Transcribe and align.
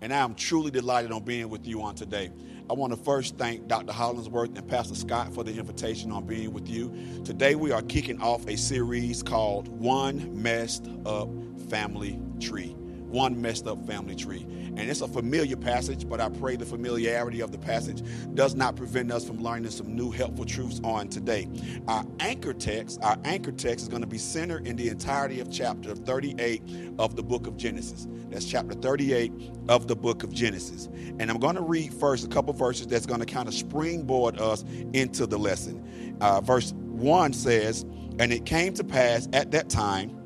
and 0.00 0.12
I 0.12 0.18
am 0.18 0.34
truly 0.34 0.70
delighted 0.70 1.12
on 1.12 1.24
being 1.24 1.48
with 1.48 1.66
you 1.66 1.82
on 1.82 1.94
today. 1.94 2.30
I 2.68 2.72
want 2.72 2.92
to 2.92 2.98
first 2.98 3.36
thank 3.36 3.66
Dr. 3.66 3.92
Hollingsworth 3.92 4.56
and 4.56 4.68
Pastor 4.68 4.94
Scott 4.94 5.34
for 5.34 5.44
the 5.44 5.58
invitation 5.58 6.12
on 6.12 6.26
being 6.26 6.52
with 6.52 6.68
you. 6.68 7.22
Today 7.24 7.54
we 7.54 7.72
are 7.72 7.82
kicking 7.82 8.20
off 8.20 8.46
a 8.46 8.56
series 8.56 9.22
called 9.22 9.68
One 9.68 10.40
Messed 10.40 10.88
Up 11.04 11.28
Family 11.68 12.18
Tree. 12.38 12.76
One 13.10 13.40
Messed 13.40 13.66
Up 13.66 13.84
Family 13.86 14.14
Tree. 14.14 14.46
And 14.76 14.80
it's 14.80 15.00
a 15.00 15.08
familiar 15.08 15.56
passage, 15.56 16.08
but 16.08 16.20
I 16.20 16.28
pray 16.28 16.56
the 16.56 16.64
familiarity 16.64 17.40
of 17.40 17.52
the 17.52 17.58
passage 17.58 18.02
does 18.34 18.54
not 18.54 18.76
prevent 18.76 19.10
us 19.12 19.24
from 19.24 19.42
learning 19.42 19.70
some 19.70 19.94
new 19.94 20.10
helpful 20.10 20.44
truths 20.44 20.80
on 20.84 21.08
today. 21.08 21.48
Our 21.88 22.04
anchor 22.20 22.54
text, 22.54 23.00
our 23.02 23.18
anchor 23.24 23.52
text 23.52 23.82
is 23.82 23.88
going 23.88 24.02
to 24.02 24.08
be 24.08 24.18
centered 24.18 24.66
in 24.66 24.76
the 24.76 24.88
entirety 24.88 25.40
of 25.40 25.50
chapter 25.50 25.94
38 25.94 26.62
of 26.98 27.16
the 27.16 27.22
book 27.22 27.46
of 27.46 27.56
Genesis. 27.56 28.06
That's 28.30 28.44
chapter 28.44 28.74
38 28.74 29.32
of 29.68 29.88
the 29.88 29.96
book 29.96 30.22
of 30.22 30.32
Genesis. 30.32 30.88
And 31.18 31.30
I'm 31.30 31.38
going 31.38 31.56
to 31.56 31.62
read 31.62 31.92
first 31.92 32.24
a 32.24 32.28
couple 32.28 32.52
verses 32.52 32.86
that's 32.86 33.06
going 33.06 33.20
to 33.20 33.26
kind 33.26 33.48
of 33.48 33.54
springboard 33.54 34.40
us 34.40 34.64
into 34.92 35.26
the 35.26 35.38
lesson. 35.38 36.16
Uh, 36.20 36.40
verse 36.40 36.72
1 36.72 37.32
says, 37.32 37.82
And 38.18 38.32
it 38.32 38.46
came 38.46 38.74
to 38.74 38.84
pass 38.84 39.28
at 39.32 39.50
that 39.50 39.68
time 39.68 40.19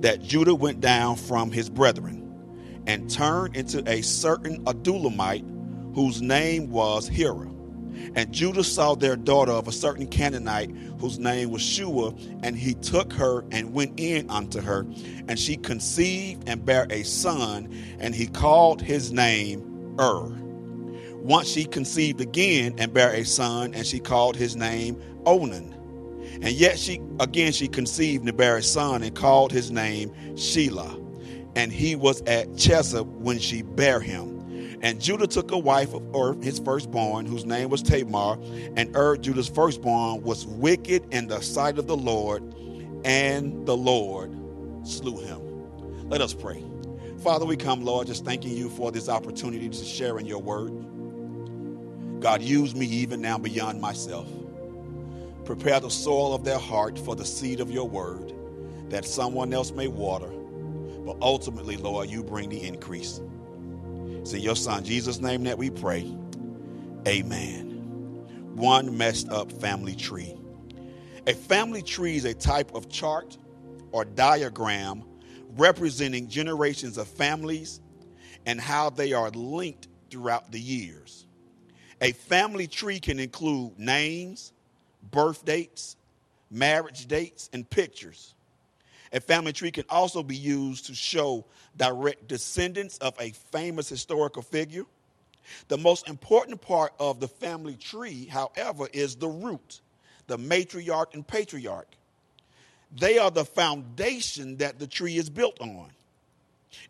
that 0.00 0.22
Judah 0.22 0.54
went 0.54 0.80
down 0.80 1.16
from 1.16 1.50
his 1.50 1.68
brethren 1.68 2.22
and 2.86 3.10
turned 3.10 3.56
into 3.56 3.82
a 3.90 4.02
certain 4.02 4.64
Adullamite 4.64 5.44
whose 5.94 6.22
name 6.22 6.70
was 6.70 7.08
Hira. 7.08 7.50
And 8.14 8.32
Judah 8.32 8.64
saw 8.64 8.94
their 8.94 9.16
daughter 9.16 9.52
of 9.52 9.68
a 9.68 9.72
certain 9.72 10.06
Canaanite 10.06 10.70
whose 11.00 11.18
name 11.18 11.50
was 11.50 11.62
Shua, 11.62 12.14
and 12.42 12.56
he 12.56 12.74
took 12.74 13.12
her 13.14 13.44
and 13.50 13.72
went 13.72 13.98
in 13.98 14.28
unto 14.30 14.60
her. 14.60 14.86
And 15.28 15.38
she 15.38 15.56
conceived 15.56 16.48
and 16.48 16.64
bare 16.64 16.86
a 16.90 17.02
son, 17.02 17.74
and 17.98 18.14
he 18.14 18.26
called 18.26 18.82
his 18.82 19.12
name 19.12 19.96
Ur. 19.98 20.28
Once 21.14 21.48
she 21.48 21.64
conceived 21.64 22.20
again 22.20 22.74
and 22.78 22.92
bare 22.92 23.12
a 23.12 23.24
son, 23.24 23.74
and 23.74 23.86
she 23.86 23.98
called 23.98 24.36
his 24.36 24.56
name 24.56 25.00
Onan. 25.24 25.74
And 26.42 26.50
yet 26.52 26.78
she 26.78 27.00
again 27.20 27.52
she 27.52 27.68
conceived 27.68 28.26
and 28.26 28.36
bare 28.36 28.58
a 28.58 28.62
son, 28.62 29.02
and 29.02 29.14
called 29.14 29.52
his 29.52 29.70
name 29.70 30.10
Shelah. 30.34 31.02
And 31.56 31.72
he 31.72 31.96
was 31.96 32.20
at 32.22 32.48
Chezib 32.50 33.06
when 33.06 33.38
she 33.38 33.62
bare 33.62 34.00
him. 34.00 34.78
And 34.82 35.00
Judah 35.00 35.26
took 35.26 35.50
a 35.52 35.58
wife 35.58 35.94
of 35.94 36.02
Ur, 36.14 36.34
his 36.42 36.58
firstborn, 36.58 37.24
whose 37.24 37.46
name 37.46 37.70
was 37.70 37.82
Tamar. 37.82 38.38
And 38.76 38.94
Ur, 38.94 39.16
Judah's 39.16 39.48
firstborn, 39.48 40.22
was 40.22 40.46
wicked 40.46 41.02
in 41.12 41.28
the 41.28 41.40
sight 41.40 41.78
of 41.78 41.86
the 41.86 41.96
Lord, 41.96 42.42
and 43.04 43.66
the 43.66 43.76
Lord 43.76 44.30
slew 44.86 45.18
him. 45.18 46.08
Let 46.08 46.20
us 46.20 46.34
pray. 46.34 46.62
Father, 47.22 47.46
we 47.46 47.56
come, 47.56 47.82
Lord, 47.84 48.06
just 48.06 48.24
thanking 48.24 48.56
you 48.56 48.68
for 48.68 48.92
this 48.92 49.08
opportunity 49.08 49.68
to 49.68 49.84
share 49.84 50.18
in 50.18 50.26
your 50.26 50.40
word. 50.40 50.70
God, 52.20 52.42
use 52.42 52.74
me 52.74 52.86
even 52.86 53.20
now 53.20 53.38
beyond 53.38 53.80
myself. 53.80 54.28
Prepare 55.46 55.80
the 55.80 55.90
soil 55.90 56.34
of 56.34 56.44
their 56.44 56.58
heart 56.58 56.98
for 56.98 57.14
the 57.14 57.24
seed 57.24 57.60
of 57.60 57.70
your 57.70 57.88
word, 57.88 58.34
that 58.90 59.04
someone 59.04 59.54
else 59.54 59.70
may 59.70 59.86
water. 59.86 60.28
But 61.06 61.16
ultimately, 61.22 61.76
Lord, 61.76 62.10
you 62.10 62.24
bring 62.24 62.48
the 62.48 62.60
increase. 62.62 63.20
It's 64.08 64.32
in 64.32 64.40
your 64.40 64.56
son 64.56 64.84
Jesus' 64.84 65.20
name 65.20 65.44
that 65.44 65.56
we 65.56 65.70
pray. 65.70 66.12
Amen. 67.06 68.56
One 68.56 68.98
messed 68.98 69.28
up 69.28 69.52
family 69.52 69.94
tree. 69.94 70.34
A 71.28 71.34
family 71.34 71.82
tree 71.82 72.16
is 72.16 72.24
a 72.24 72.34
type 72.34 72.74
of 72.74 72.88
chart 72.88 73.38
or 73.92 74.04
diagram 74.04 75.04
representing 75.56 76.28
generations 76.28 76.98
of 76.98 77.06
families 77.06 77.80
and 78.46 78.60
how 78.60 78.90
they 78.90 79.12
are 79.12 79.30
linked 79.30 79.86
throughout 80.10 80.50
the 80.50 80.60
years. 80.60 81.26
A 82.00 82.12
family 82.12 82.66
tree 82.66 82.98
can 82.98 83.20
include 83.20 83.78
names, 83.78 84.52
birth 85.10 85.44
dates, 85.44 85.96
marriage 86.50 87.06
dates, 87.06 87.50
and 87.52 87.68
pictures. 87.68 88.34
A 89.12 89.20
family 89.20 89.52
tree 89.52 89.70
can 89.70 89.84
also 89.88 90.22
be 90.22 90.36
used 90.36 90.86
to 90.86 90.94
show 90.94 91.44
direct 91.76 92.28
descendants 92.28 92.98
of 92.98 93.14
a 93.20 93.30
famous 93.30 93.88
historical 93.88 94.42
figure. 94.42 94.84
The 95.68 95.78
most 95.78 96.08
important 96.08 96.60
part 96.60 96.92
of 96.98 97.20
the 97.20 97.28
family 97.28 97.76
tree, 97.76 98.26
however, 98.26 98.88
is 98.92 99.16
the 99.16 99.28
root, 99.28 99.80
the 100.26 100.36
matriarch 100.36 101.14
and 101.14 101.26
patriarch. 101.26 101.88
They 102.98 103.18
are 103.18 103.30
the 103.30 103.44
foundation 103.44 104.56
that 104.56 104.78
the 104.78 104.86
tree 104.86 105.16
is 105.16 105.30
built 105.30 105.60
on. 105.60 105.90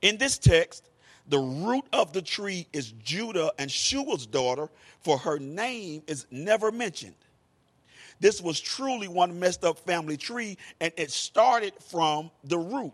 In 0.03 0.17
this 0.17 0.39
text, 0.39 0.89
the 1.29 1.39
root 1.39 1.85
of 1.93 2.13
the 2.13 2.23
tree 2.23 2.67
is 2.73 2.93
Judah 2.93 3.53
and 3.59 3.71
Shua's 3.71 4.27
daughter, 4.27 4.69
for 5.01 5.19
her 5.19 5.39
name 5.39 6.03
is 6.07 6.27
never 6.31 6.71
mentioned. 6.71 7.17
This 8.21 8.41
was 8.41 8.61
truly 8.61 9.09
one 9.09 9.39
messed 9.39 9.65
up 9.65 9.79
family 9.79 10.17
tree, 10.17 10.57
and 10.81 10.93
it 10.97 11.11
started 11.11 11.75
from 11.89 12.31
the 12.45 12.59
root. 12.59 12.93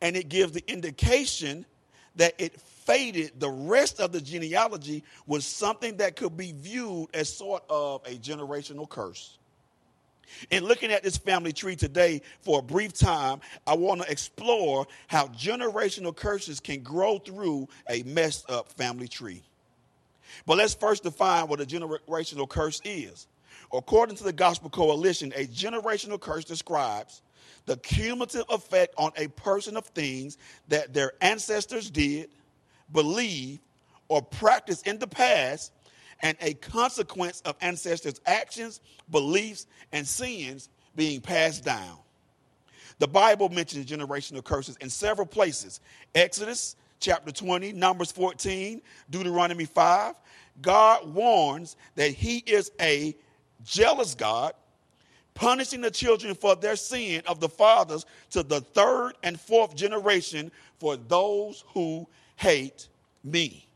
And 0.00 0.16
it 0.16 0.28
gives 0.28 0.52
the 0.52 0.64
indication 0.66 1.64
that 2.16 2.34
it 2.38 2.60
faded. 2.60 3.38
The 3.38 3.50
rest 3.50 4.00
of 4.00 4.12
the 4.12 4.20
genealogy 4.20 5.04
was 5.26 5.46
something 5.46 5.96
that 5.98 6.16
could 6.16 6.36
be 6.36 6.52
viewed 6.52 7.08
as 7.14 7.32
sort 7.32 7.62
of 7.70 8.02
a 8.06 8.16
generational 8.16 8.88
curse. 8.88 9.38
In 10.50 10.64
looking 10.64 10.92
at 10.92 11.02
this 11.02 11.16
family 11.16 11.52
tree 11.52 11.76
today 11.76 12.20
for 12.42 12.58
a 12.58 12.62
brief 12.62 12.92
time, 12.92 13.40
I 13.66 13.74
want 13.74 14.02
to 14.02 14.10
explore 14.10 14.86
how 15.06 15.28
generational 15.28 16.14
curses 16.14 16.60
can 16.60 16.82
grow 16.82 17.18
through 17.18 17.68
a 17.88 18.02
messed 18.02 18.50
up 18.50 18.68
family 18.72 19.08
tree. 19.08 19.42
But 20.44 20.58
let's 20.58 20.74
first 20.74 21.02
define 21.02 21.48
what 21.48 21.60
a 21.60 21.64
generational 21.64 22.48
curse 22.48 22.82
is. 22.84 23.26
According 23.72 24.16
to 24.16 24.24
the 24.24 24.32
Gospel 24.32 24.70
Coalition, 24.70 25.32
a 25.36 25.46
generational 25.46 26.18
curse 26.20 26.44
describes 26.44 27.22
the 27.66 27.76
cumulative 27.76 28.44
effect 28.48 28.94
on 28.96 29.12
a 29.16 29.28
person 29.28 29.76
of 29.76 29.84
things 29.86 30.38
that 30.68 30.94
their 30.94 31.12
ancestors 31.20 31.90
did, 31.90 32.30
believed, 32.92 33.60
or 34.08 34.22
practiced 34.22 34.86
in 34.86 34.98
the 34.98 35.06
past, 35.06 35.72
and 36.22 36.36
a 36.40 36.54
consequence 36.54 37.42
of 37.42 37.56
ancestors' 37.60 38.20
actions, 38.26 38.80
beliefs, 39.10 39.66
and 39.92 40.06
sins 40.06 40.70
being 40.96 41.20
passed 41.20 41.64
down. 41.64 41.98
The 42.98 43.06
Bible 43.06 43.48
mentions 43.50 43.86
generational 43.86 44.42
curses 44.42 44.76
in 44.80 44.90
several 44.90 45.26
places 45.26 45.80
Exodus 46.14 46.74
chapter 47.00 47.30
20, 47.30 47.72
Numbers 47.72 48.10
14, 48.10 48.82
Deuteronomy 49.10 49.66
5. 49.66 50.14
God 50.60 51.14
warns 51.14 51.76
that 51.94 52.10
He 52.10 52.38
is 52.38 52.72
a 52.80 53.14
jealous 53.64 54.14
God, 54.14 54.52
punishing 55.34 55.80
the 55.80 55.90
children 55.90 56.34
for 56.34 56.56
their 56.56 56.76
sin 56.76 57.22
of 57.26 57.40
the 57.40 57.48
fathers 57.48 58.06
to 58.30 58.42
the 58.42 58.60
third 58.60 59.12
and 59.22 59.38
fourth 59.38 59.74
generation 59.74 60.50
for 60.78 60.96
those 60.96 61.64
who 61.68 62.06
hate 62.36 62.88
me. 63.22 63.66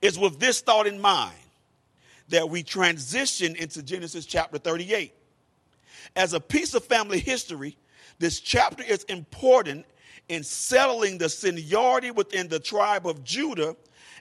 It's 0.00 0.18
with 0.18 0.38
this 0.38 0.60
thought 0.60 0.86
in 0.86 1.00
mind 1.00 1.36
that 2.28 2.48
we 2.48 2.62
transition 2.62 3.56
into 3.56 3.82
Genesis 3.82 4.24
chapter 4.26 4.58
38. 4.58 5.12
As 6.16 6.32
a 6.32 6.40
piece 6.40 6.74
of 6.74 6.84
family 6.84 7.18
history, 7.18 7.76
this 8.18 8.40
chapter 8.40 8.82
is 8.82 9.04
important 9.04 9.86
in 10.30 10.44
settling 10.44 11.18
the 11.18 11.28
seniority 11.28 12.12
within 12.12 12.46
the 12.46 12.60
tribe 12.60 13.04
of 13.04 13.24
Judah 13.24 13.74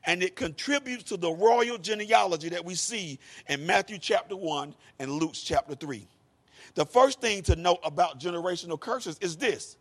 and 0.05 0.23
it 0.23 0.35
contributes 0.35 1.03
to 1.03 1.17
the 1.17 1.29
royal 1.29 1.77
genealogy 1.77 2.49
that 2.49 2.65
we 2.65 2.73
see 2.73 3.19
in 3.47 3.63
Matthew 3.63 3.99
chapter 3.99 4.35
1 4.35 4.73
and 4.97 5.11
Luke 5.11 5.33
chapter 5.35 5.75
3. 5.75 6.07
The 6.73 6.85
first 6.85 7.21
thing 7.21 7.43
to 7.43 7.55
note 7.55 7.79
about 7.83 8.19
generational 8.19 8.79
curses 8.79 9.19
is 9.21 9.37
this 9.37 9.77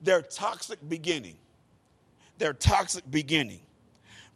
their 0.00 0.20
toxic 0.20 0.80
beginning. 0.88 1.36
Their 2.38 2.54
toxic 2.54 3.08
beginning. 3.08 3.60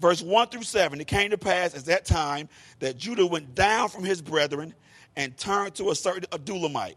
Verse 0.00 0.22
1 0.22 0.48
through 0.48 0.62
7 0.62 1.00
It 1.00 1.08
came 1.08 1.30
to 1.30 1.38
pass 1.38 1.74
at 1.74 1.86
that 1.86 2.04
time 2.04 2.48
that 2.78 2.96
Judah 2.96 3.26
went 3.26 3.52
down 3.56 3.88
from 3.88 4.04
his 4.04 4.22
brethren 4.22 4.74
and 5.16 5.36
turned 5.36 5.74
to 5.74 5.90
a 5.90 5.94
certain 5.96 6.24
Adullamite. 6.30 6.94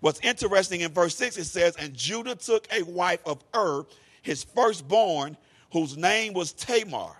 What's 0.00 0.20
interesting 0.20 0.80
in 0.80 0.92
verse 0.92 1.14
6, 1.16 1.36
it 1.36 1.44
says, 1.44 1.76
And 1.76 1.94
Judah 1.94 2.34
took 2.34 2.66
a 2.72 2.82
wife 2.82 3.20
of 3.26 3.42
Ur, 3.54 3.84
his 4.22 4.42
firstborn, 4.42 5.36
whose 5.72 5.96
name 5.96 6.32
was 6.32 6.52
Tamar 6.52 7.16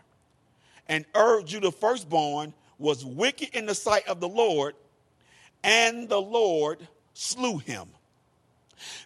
and 0.90 1.06
Ur, 1.16 1.42
Judah 1.42 1.70
firstborn, 1.70 2.52
was 2.76 3.04
wicked 3.04 3.50
in 3.54 3.64
the 3.64 3.74
sight 3.74 4.06
of 4.08 4.18
the 4.18 4.28
Lord, 4.28 4.74
and 5.62 6.08
the 6.08 6.20
Lord 6.20 6.86
slew 7.14 7.58
him. 7.58 7.88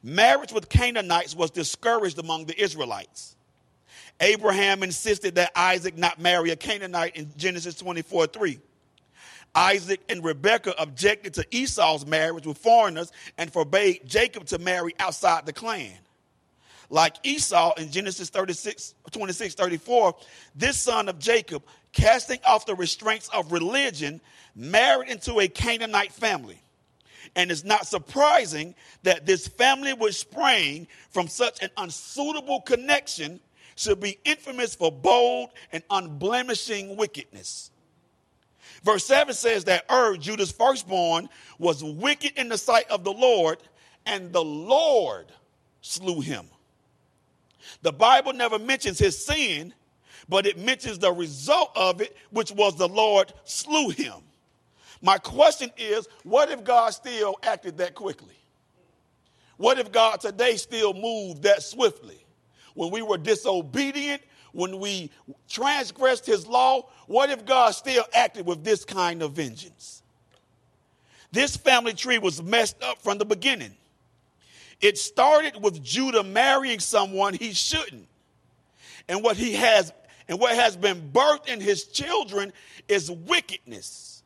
Marriage 0.03 0.53
with 0.53 0.71
Canaanites 0.71 1.37
was 1.37 1.51
discouraged 1.51 2.19
among 2.19 2.47
the 2.47 2.59
Israelites. 2.61 3.37
Abraham 4.21 4.83
insisted 4.83 5.35
that 5.35 5.53
Isaac 5.55 5.99
not 5.99 6.19
marry 6.19 6.51
a 6.51 6.57
Canaanite 6.57 7.17
in 7.17 7.31
Genesis 7.37 7.75
24 7.75 8.29
3. 8.29 8.59
Isaac 9.55 10.01
and 10.09 10.25
Rebekah 10.25 10.75
objected 10.79 11.35
to 11.35 11.47
Esau's 11.51 12.07
marriage 12.07 12.47
with 12.47 12.59
foreigners 12.59 13.13
and 13.39 13.53
forbade 13.53 14.01
Jacob 14.05 14.47
to 14.47 14.59
marry 14.59 14.95
outside 14.99 15.47
the 15.47 15.53
clan. 15.53 15.93
Like 16.91 17.17
Esau 17.23 17.73
in 17.75 17.91
Genesis 17.91 18.31
36, 18.31 18.95
26 19.11 19.55
34, 19.55 20.15
this 20.55 20.79
son 20.79 21.09
of 21.09 21.19
Jacob, 21.19 21.63
casting 21.93 22.39
off 22.47 22.67
the 22.67 22.75
restraints 22.75 23.29
of 23.31 23.53
religion, 23.53 24.21
married 24.55 25.09
into 25.09 25.41
a 25.41 25.49
Canaanite 25.49 26.13
family. 26.13 26.61
And 27.37 27.51
it's 27.51 27.65
not 27.65 27.87
surprising 27.87 28.75
that 29.03 29.27
this 29.27 29.49
family, 29.49 29.93
which 29.93 30.15
sprang 30.15 30.87
from 31.11 31.27
such 31.27 31.63
an 31.63 31.71
unsuitable 31.77 32.61
connection, 32.61 33.41
should 33.77 33.99
be 33.99 34.19
infamous 34.25 34.75
for 34.75 34.93
bold 34.93 35.51
and 35.73 35.87
unblemishing 35.89 36.97
wickedness. 36.97 37.71
Verse 38.85 39.05
7 39.07 39.35
says 39.35 39.65
that 39.65 39.91
Ur, 39.91 40.17
Judah's 40.19 40.53
firstborn, 40.53 41.31
was 41.59 41.83
wicked 41.83 42.33
in 42.39 42.51
the 42.51 42.59
sight 42.59 42.89
of 42.91 43.03
the 43.03 43.13
Lord, 43.13 43.59
and 44.05 44.31
the 44.31 44.45
Lord 44.45 45.27
slew 45.81 46.21
him. 46.21 46.47
The 47.81 47.93
Bible 47.93 48.35
never 48.35 48.59
mentions 48.59 48.99
his 48.99 49.25
sin, 49.25 49.73
but 50.29 50.47
it 50.47 50.59
mentions 50.59 50.99
the 50.99 51.13
result 51.13 51.71
of 51.75 52.03
it, 52.03 52.15
which 52.31 52.53
was 52.53 52.77
the 52.77 52.89
Lord 52.89 53.33
slew 53.45 53.89
him. 53.89 54.17
My 55.01 55.17
question 55.17 55.71
is 55.79 56.07
what 56.23 56.51
if 56.51 56.63
God 56.63 56.91
still 56.91 57.37
acted 57.43 57.79
that 57.79 57.95
quickly? 57.95 58.37
What 59.57 59.79
if 59.79 59.93
God 59.93 60.21
today 60.21 60.57
still 60.57 60.93
moved 60.93 61.43
that 61.45 61.63
swiftly? 61.63 62.25
When 62.75 62.91
we 62.91 63.03
were 63.03 63.19
disobedient, 63.19 64.21
when 64.55 64.79
we 64.79 65.11
transgressed 65.49 66.25
his 66.25 66.47
law, 66.47 66.89
what 67.07 67.31
if 67.31 67.45
God 67.45 67.73
still 67.73 68.05
acted 68.15 68.47
with 68.47 68.65
this 68.65 68.85
kind 68.85 69.23
of 69.23 69.33
vengeance? 69.33 70.03
This 71.33 71.57
family 71.57 71.95
tree 71.95 72.19
was 72.19 72.43
messed 72.43 72.83
up 72.83 73.03
from 73.03 73.19
the 73.19 73.25
beginning. 73.25 73.75
It 74.81 74.99
started 74.99 75.61
with 75.61 75.83
Judah 75.83 76.23
marrying 76.23 76.79
someone 76.79 77.35
he 77.35 77.53
shouldn't. 77.53 78.07
And 79.09 79.23
what 79.23 79.37
he 79.37 79.55
has 79.55 79.93
and 80.29 80.41
what 80.41 80.55
has 80.55 80.77
been 80.77 81.11
birthed 81.13 81.49
in 81.49 81.61
his 81.61 81.85
children 81.85 82.53
is 82.89 83.11
wickedness. 83.11 84.23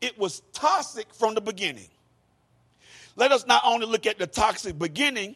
It 0.00 0.18
was 0.18 0.42
toxic 0.52 1.12
from 1.12 1.34
the 1.34 1.40
beginning. 1.40 1.88
Let 3.16 3.32
us 3.32 3.46
not 3.46 3.62
only 3.64 3.86
look 3.86 4.06
at 4.06 4.18
the 4.18 4.26
toxic 4.26 4.78
beginning, 4.78 5.34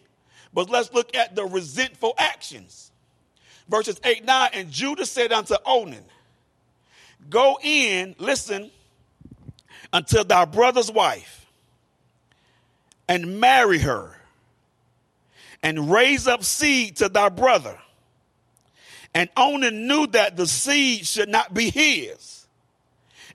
but 0.52 0.70
let's 0.70 0.92
look 0.92 1.16
at 1.16 1.34
the 1.34 1.44
resentful 1.44 2.14
actions. 2.16 2.92
Verses 3.68 4.00
8 4.04 4.24
9 4.24 4.50
And 4.52 4.70
Judah 4.70 5.06
said 5.06 5.32
unto 5.32 5.54
Onan, 5.64 6.04
Go 7.30 7.58
in, 7.62 8.14
listen, 8.18 8.70
unto 9.92 10.24
thy 10.24 10.44
brother's 10.44 10.90
wife, 10.90 11.46
and 13.08 13.40
marry 13.40 13.78
her, 13.78 14.16
and 15.62 15.90
raise 15.90 16.28
up 16.28 16.44
seed 16.44 16.96
to 16.96 17.08
thy 17.08 17.28
brother. 17.28 17.78
And 19.14 19.30
Onan 19.36 19.86
knew 19.86 20.08
that 20.08 20.36
the 20.36 20.46
seed 20.46 21.06
should 21.06 21.28
not 21.28 21.54
be 21.54 21.70
his. 21.70 22.46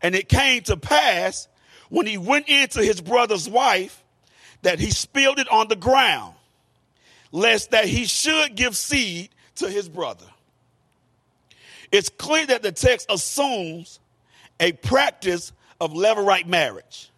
And 0.01 0.13
it 0.13 0.27
came 0.27 0.61
to 0.63 0.75
pass 0.75 1.47
when 1.89 2.05
he 2.05 2.17
went 2.17 2.49
into 2.49 2.83
his 2.83 3.01
brother's 3.01 3.49
wife 3.49 4.03
that 4.61 4.79
he 4.79 4.91
spilled 4.91 5.39
it 5.39 5.49
on 5.49 5.69
the 5.69 5.75
ground, 5.75 6.35
lest 7.31 7.71
that 7.71 7.85
he 7.85 8.05
should 8.05 8.55
give 8.55 8.75
seed 8.75 9.29
to 9.59 9.69
his 9.69 9.87
brother. 9.87 10.25
It's 11.91 12.09
clear 12.09 12.45
that 12.47 12.61
the 12.61 12.71
text 12.71 13.07
assumes 13.09 13.99
a 14.59 14.73
practice 14.73 15.51
of 15.79 15.93
levirate 15.93 16.45
marriage. 16.45 17.09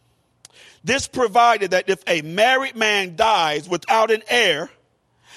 This 0.84 1.08
provided 1.08 1.72
that 1.72 1.90
if 1.90 2.04
a 2.08 2.22
married 2.22 2.76
man 2.76 3.16
dies 3.16 3.68
without 3.68 4.12
an 4.12 4.24
heir, 4.28 4.70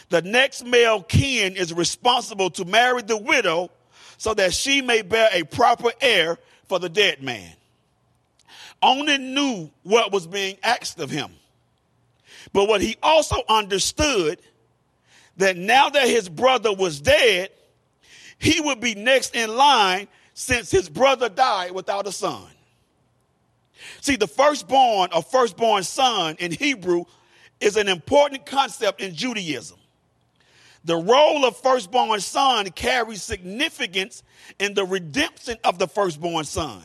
the 0.09 0.23
next 0.23 0.65
male 0.65 1.03
kin 1.03 1.56
is 1.56 1.73
responsible 1.73 2.51
to 2.51 2.65
marry 2.65 3.03
the 3.03 3.17
widow 3.17 3.71
so 4.17 4.35
that 4.35 4.55
she 4.55 4.81
may 4.81 5.03
bear 5.03 5.29
a 5.33 5.43
proper 5.45 5.91
heir 6.01 6.39
for 6.69 6.79
the 6.79 6.89
dead 6.89 7.23
man. 7.23 7.53
Onan 8.83 9.35
knew 9.35 9.71
what 9.83 10.12
was 10.12 10.27
being 10.27 10.56
asked 10.62 10.99
of 11.01 11.11
him. 11.11 11.31
But 12.53 12.69
what 12.69 12.81
he 12.81 12.97
also 13.03 13.37
understood 13.49 14.39
that 15.37 15.57
now 15.57 15.89
that 15.91 16.07
his 16.07 16.29
brother 16.29 16.73
was 16.73 17.01
dead, 17.01 17.51
he 18.39 18.61
would 18.61 18.81
be 18.81 18.95
next 18.95 19.35
in 19.35 19.55
line 19.57 20.09
since 20.35 20.71
his 20.71 20.89
brother 20.89 21.29
died 21.29 21.73
without 21.73 22.07
a 22.07 22.13
son. 22.13 22.47
See, 24.01 24.17
the 24.17 24.27
firstborn 24.27 25.11
or 25.15 25.23
firstborn 25.23 25.83
son 25.83 26.37
in 26.39 26.53
Hebrew 26.53 27.05
is 27.61 27.77
an 27.77 27.89
important 27.89 28.47
concept 28.47 29.01
in 29.01 29.15
Judaism. 29.15 29.79
The 30.85 30.97
role 30.97 31.45
of 31.47 31.57
firstborn 31.57 32.21
son 32.21 32.69
carries 32.71 33.23
significance 33.23 34.23
in 34.59 34.75
the 34.75 34.85
redemption 34.85 35.57
of 35.65 35.79
the 35.79 35.89
firstborn 35.89 36.45
son 36.45 36.83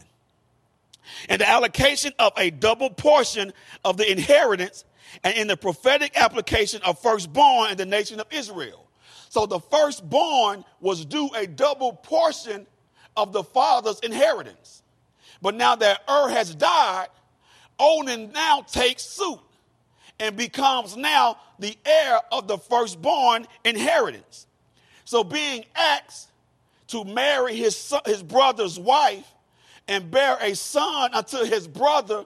and 1.28 1.42
the 1.42 1.50
allocation 1.50 2.14
of 2.20 2.32
a 2.38 2.50
double 2.50 2.90
portion 2.90 3.52
of 3.84 3.98
the 3.98 4.10
inheritance 4.10 4.86
and 5.24 5.36
in 5.36 5.48
the 5.48 5.58
prophetic 5.58 6.18
application 6.18 6.82
of 6.84 7.00
firstborn 7.00 7.72
in 7.72 7.78
the 7.78 7.86
nation 7.86 8.20
of 8.20 8.28
Israel. 8.32 8.86
So 9.30 9.46
the 9.46 9.60
firstborn 9.60 10.66
was 10.80 11.06
due 11.06 11.30
a 11.36 11.46
double 11.46 11.94
portion 11.94 12.66
of 13.16 13.34
the 13.34 13.44
father's 13.44 14.00
inheritance. 14.00 14.82
But 15.42 15.56
now 15.56 15.76
that 15.76 16.02
Ur 16.10 16.30
has 16.30 16.54
died, 16.56 17.08
Onan 17.78 18.32
now 18.32 18.62
takes 18.62 19.04
suit 19.04 19.40
and 20.20 20.36
becomes 20.36 20.98
now 20.98 21.38
the 21.60 21.78
heir 21.86 22.20
of 22.32 22.48
the 22.48 22.58
firstborn 22.58 23.48
inheritance. 23.64 24.48
So 25.06 25.24
being 25.24 25.66
asked 25.76 26.30
to 26.88 27.04
marry 27.04 27.56
his, 27.56 27.94
his 28.06 28.22
brother's 28.22 28.78
wife 28.80 29.28
and 29.88 30.12
bear 30.12 30.38
a 30.42 30.56
son 30.56 31.14
unto 31.14 31.44
his 31.46 31.68
brother 31.68 32.26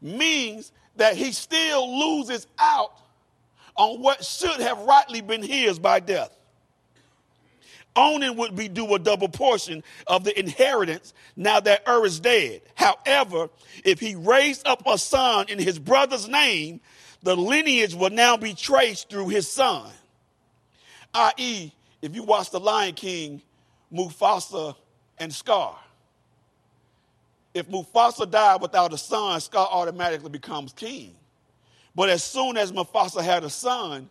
means 0.00 0.72
that 0.96 1.16
he 1.16 1.32
still 1.32 2.18
loses 2.18 2.46
out 2.58 2.92
on 3.76 4.00
what 4.00 4.24
should 4.24 4.60
have 4.60 4.78
rightly 4.80 5.20
been 5.20 5.42
his 5.42 5.78
by 5.78 6.00
death. 6.00 6.36
Onan 7.94 8.36
would 8.38 8.56
be 8.56 8.68
due 8.68 8.94
a 8.94 8.98
double 8.98 9.28
portion 9.28 9.82
of 10.06 10.24
the 10.24 10.38
inheritance 10.38 11.12
now 11.36 11.60
that 11.60 11.82
Ur 11.86 12.06
is 12.06 12.20
dead. 12.20 12.62
However, 12.74 13.50
if 13.84 14.00
he 14.00 14.14
raised 14.14 14.66
up 14.66 14.82
a 14.86 14.96
son 14.96 15.46
in 15.48 15.58
his 15.58 15.78
brother's 15.78 16.28
name, 16.28 16.80
the 17.22 17.36
lineage 17.36 17.94
will 17.94 18.10
now 18.10 18.36
be 18.36 18.54
traced 18.54 19.10
through 19.10 19.28
his 19.28 19.50
son. 19.50 19.90
I.e., 21.14 21.72
if 22.00 22.14
you 22.14 22.22
watch 22.22 22.50
The 22.50 22.60
Lion 22.60 22.94
King, 22.94 23.42
Mufasa 23.92 24.74
and 25.18 25.32
Scar. 25.32 25.78
If 27.54 27.68
Mufasa 27.68 28.30
died 28.30 28.60
without 28.62 28.92
a 28.92 28.98
son, 28.98 29.40
Scar 29.40 29.68
automatically 29.70 30.30
becomes 30.30 30.72
king. 30.72 31.14
But 31.94 32.08
as 32.08 32.24
soon 32.24 32.56
as 32.56 32.72
Mufasa 32.72 33.22
had 33.22 33.44
a 33.44 33.50
son, 33.50 34.08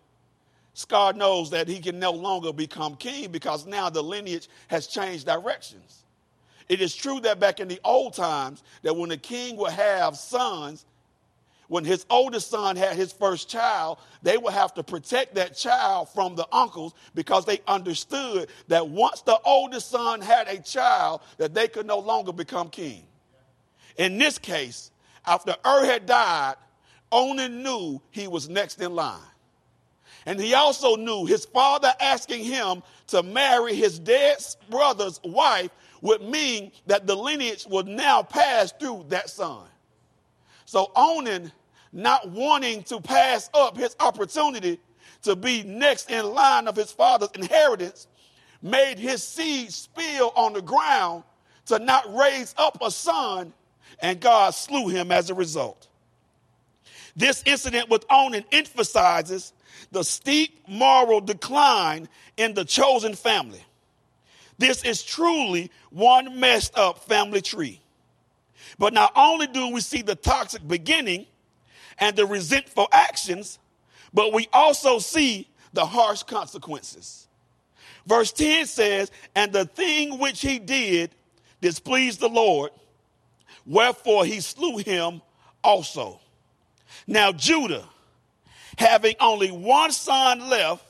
Scar 0.73 1.13
knows 1.13 1.49
that 1.49 1.67
he 1.67 1.79
can 1.79 1.99
no 1.99 2.11
longer 2.11 2.53
become 2.53 2.95
king 2.95 3.31
because 3.31 3.65
now 3.65 3.89
the 3.89 4.01
lineage 4.01 4.47
has 4.67 4.87
changed 4.87 5.25
directions. 5.25 6.03
It 6.69 6.81
is 6.81 6.95
true 6.95 7.19
that 7.21 7.39
back 7.39 7.59
in 7.59 7.67
the 7.67 7.81
old 7.83 8.13
times, 8.13 8.63
that 8.83 8.95
when 8.95 9.11
a 9.11 9.17
king 9.17 9.57
would 9.57 9.73
have 9.73 10.15
sons, 10.15 10.85
when 11.67 11.83
his 11.83 12.05
oldest 12.09 12.49
son 12.49 12.75
had 12.75 12.95
his 12.95 13.11
first 13.11 13.49
child, 13.49 13.97
they 14.21 14.37
would 14.37 14.53
have 14.53 14.73
to 14.75 14.83
protect 14.83 15.35
that 15.35 15.55
child 15.55 16.09
from 16.09 16.35
the 16.35 16.47
uncles 16.51 16.93
because 17.15 17.45
they 17.45 17.61
understood 17.67 18.49
that 18.67 18.87
once 18.87 19.21
the 19.21 19.39
oldest 19.45 19.89
son 19.89 20.21
had 20.21 20.47
a 20.47 20.59
child, 20.61 21.21
that 21.37 21.53
they 21.53 21.67
could 21.67 21.85
no 21.85 21.99
longer 21.99 22.31
become 22.31 22.69
king. 22.69 23.05
In 23.97 24.17
this 24.17 24.37
case, 24.37 24.91
after 25.25 25.55
Ur 25.65 25.85
had 25.85 26.05
died, 26.05 26.55
Onan 27.11 27.61
knew 27.63 28.01
he 28.11 28.27
was 28.27 28.49
next 28.49 28.81
in 28.81 28.95
line. 28.95 29.19
And 30.25 30.39
he 30.39 30.53
also 30.53 30.95
knew 30.95 31.25
his 31.25 31.45
father 31.45 31.93
asking 31.99 32.43
him 32.43 32.83
to 33.07 33.23
marry 33.23 33.73
his 33.73 33.99
dead 33.99 34.37
brother's 34.69 35.19
wife 35.23 35.71
would 36.01 36.21
mean 36.21 36.71
that 36.87 37.07
the 37.07 37.15
lineage 37.15 37.65
would 37.67 37.87
now 37.87 38.23
pass 38.23 38.71
through 38.79 39.05
that 39.09 39.29
son. 39.29 39.63
So 40.65 40.91
Onan 40.95 41.51
not 41.91 42.29
wanting 42.29 42.83
to 42.83 43.01
pass 43.01 43.49
up 43.53 43.77
his 43.77 43.95
opportunity 43.99 44.79
to 45.23 45.35
be 45.35 45.63
next 45.63 46.09
in 46.09 46.25
line 46.25 46.67
of 46.67 46.75
his 46.75 46.91
father's 46.91 47.29
inheritance, 47.35 48.07
made 48.61 48.97
his 48.97 49.23
seed 49.23 49.71
spill 49.71 50.31
on 50.35 50.53
the 50.53 50.61
ground 50.61 51.23
to 51.65 51.79
not 51.79 52.15
raise 52.15 52.55
up 52.57 52.77
a 52.81 52.89
son, 52.89 53.53
and 53.99 54.19
God 54.19 54.53
slew 54.53 54.87
him 54.87 55.11
as 55.11 55.29
a 55.29 55.33
result. 55.33 55.87
This 57.15 57.43
incident 57.45 57.89
with 57.89 58.05
Onan 58.09 58.45
emphasizes 58.51 59.53
the 59.91 60.03
steep 60.03 60.67
moral 60.67 61.21
decline 61.21 62.07
in 62.37 62.53
the 62.53 62.63
chosen 62.63 63.13
family. 63.13 63.63
This 64.57 64.83
is 64.83 65.03
truly 65.03 65.71
one 65.89 66.39
messed 66.39 66.77
up 66.77 67.05
family 67.05 67.41
tree. 67.41 67.81
But 68.77 68.93
not 68.93 69.11
only 69.15 69.47
do 69.47 69.69
we 69.69 69.81
see 69.81 70.01
the 70.01 70.15
toxic 70.15 70.65
beginning 70.67 71.25
and 71.97 72.15
the 72.15 72.25
resentful 72.25 72.87
actions, 72.91 73.59
but 74.13 74.33
we 74.33 74.47
also 74.53 74.99
see 74.99 75.47
the 75.73 75.85
harsh 75.85 76.23
consequences. 76.23 77.27
Verse 78.05 78.31
10 78.31 78.65
says, 78.65 79.11
And 79.35 79.51
the 79.51 79.65
thing 79.65 80.19
which 80.19 80.41
he 80.41 80.59
did 80.59 81.11
displeased 81.61 82.19
the 82.19 82.29
Lord, 82.29 82.71
wherefore 83.65 84.25
he 84.25 84.39
slew 84.39 84.77
him 84.77 85.21
also. 85.63 86.19
Now, 87.07 87.31
Judah, 87.31 87.85
having 88.77 89.15
only 89.19 89.51
one 89.51 89.91
son 89.91 90.49
left, 90.49 90.85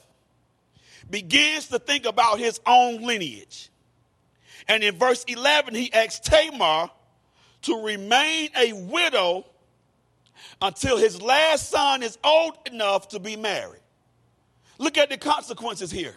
begins 1.10 1.68
to 1.68 1.80
think 1.80 2.06
about 2.06 2.40
his 2.40 2.60
own 2.66 3.02
lineage. 3.02 3.70
And 4.68 4.84
in 4.84 4.98
verse 4.98 5.24
11, 5.28 5.76
he 5.76 5.92
asks 5.94 6.20
Tamar 6.20 6.90
to 7.64 7.84
remain 7.84 8.50
a 8.58 8.74
widow 8.74 9.46
until 10.62 10.98
his 10.98 11.22
last 11.22 11.70
son 11.70 12.04
is 12.04 12.18
old 12.24 12.58
enough 12.66 13.10
to 13.10 13.20
be 13.20 13.36
married. 13.36 13.82
Look 14.78 14.98
at 14.98 15.10
the 15.10 15.18
consequences 15.18 15.92
here. 15.92 16.16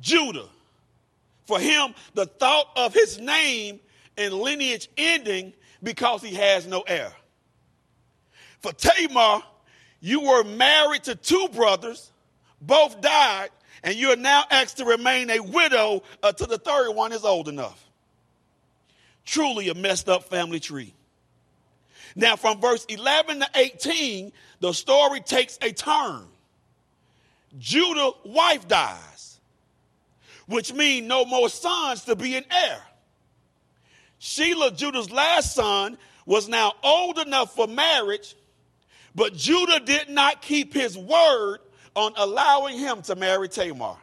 Judah, 0.00 0.48
for 1.46 1.60
him, 1.60 1.94
the 2.14 2.26
thought 2.26 2.68
of 2.76 2.94
his 2.94 3.18
name 3.20 3.80
and 4.16 4.34
lineage 4.34 4.88
ending 4.96 5.52
because 5.82 6.22
he 6.22 6.34
has 6.34 6.66
no 6.66 6.82
heir. 6.82 7.12
For 8.60 8.72
Tamar, 8.72 9.42
you 10.00 10.20
were 10.22 10.44
married 10.44 11.04
to 11.04 11.14
two 11.14 11.48
brothers, 11.52 12.10
both 12.60 13.00
died, 13.00 13.50
and 13.82 13.94
you 13.94 14.10
are 14.10 14.16
now 14.16 14.44
asked 14.50 14.78
to 14.78 14.84
remain 14.84 15.30
a 15.30 15.40
widow 15.40 16.02
until 16.22 16.46
the 16.46 16.58
third 16.58 16.92
one 16.92 17.12
is 17.12 17.24
old 17.24 17.48
enough. 17.48 17.84
Truly 19.24 19.68
a 19.68 19.74
messed 19.74 20.08
up 20.08 20.24
family 20.24 20.60
tree. 20.60 20.94
Now, 22.16 22.36
from 22.36 22.60
verse 22.60 22.84
11 22.88 23.40
to 23.40 23.46
18, 23.54 24.32
the 24.60 24.72
story 24.72 25.20
takes 25.20 25.58
a 25.60 25.72
turn. 25.72 26.26
Judah's 27.58 28.14
wife 28.24 28.66
dies, 28.68 29.40
which 30.46 30.72
means 30.72 31.06
no 31.06 31.24
more 31.24 31.48
sons 31.48 32.04
to 32.04 32.16
be 32.16 32.36
an 32.36 32.44
heir. 32.50 32.82
Shelah, 34.20 34.76
Judah's 34.76 35.10
last 35.10 35.54
son, 35.54 35.98
was 36.26 36.48
now 36.48 36.72
old 36.82 37.18
enough 37.18 37.54
for 37.54 37.66
marriage 37.66 38.34
but 39.14 39.34
Judah 39.34 39.80
did 39.80 40.08
not 40.08 40.42
keep 40.42 40.74
his 40.74 40.98
word 40.98 41.58
on 41.94 42.12
allowing 42.16 42.78
him 42.78 43.02
to 43.02 43.14
marry 43.14 43.48
Tamar. 43.48 43.96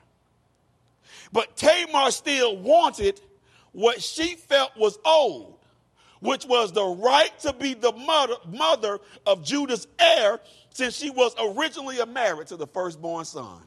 But 1.34 1.56
Tamar 1.58 2.12
still 2.12 2.58
wanted 2.58 3.20
what 3.74 4.02
she 4.02 4.36
felt 4.36 4.76
was 4.78 4.98
owed, 5.04 5.56
which 6.22 6.46
was 6.46 6.72
the 6.72 6.84
right 6.84 7.38
to 7.40 7.54
be 7.54 7.74
the 7.74 7.92
mother, 7.92 8.36
mother 8.48 9.00
of 9.26 9.44
Judah's 9.44 9.88
heir 10.00 10.40
since 10.70 10.96
she 10.96 11.10
was 11.10 11.36
originally 11.40 12.00
a 12.00 12.06
married 12.06 12.48
to 12.48 12.56
the 12.56 12.68
firstborn 12.68 13.26
son. 13.26 13.62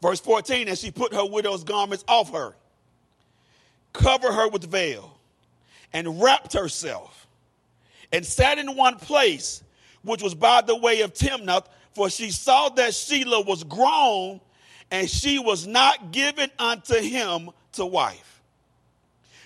Verse 0.00 0.20
14, 0.20 0.68
and 0.68 0.78
she 0.78 0.90
put 0.90 1.14
her 1.14 1.24
widow's 1.24 1.64
garments 1.64 2.04
off 2.08 2.30
her, 2.32 2.54
covered 3.94 4.32
her 4.32 4.48
with 4.48 4.64
veil, 4.64 5.16
and 5.94 6.20
wrapped 6.20 6.52
herself, 6.52 7.26
and 8.12 8.26
sat 8.26 8.58
in 8.58 8.76
one 8.76 8.96
place 8.96 9.62
which 10.02 10.22
was 10.22 10.34
by 10.34 10.60
the 10.60 10.76
way 10.76 11.00
of 11.00 11.14
Timnath, 11.14 11.66
for 11.94 12.10
she 12.10 12.30
saw 12.30 12.68
that 12.70 12.90
Shelah 12.90 13.46
was 13.46 13.64
grown, 13.64 14.40
and 14.90 15.08
she 15.08 15.38
was 15.38 15.66
not 15.66 16.12
given 16.12 16.50
unto 16.58 16.96
him 16.96 17.48
to 17.72 17.86
wife. 17.86 18.42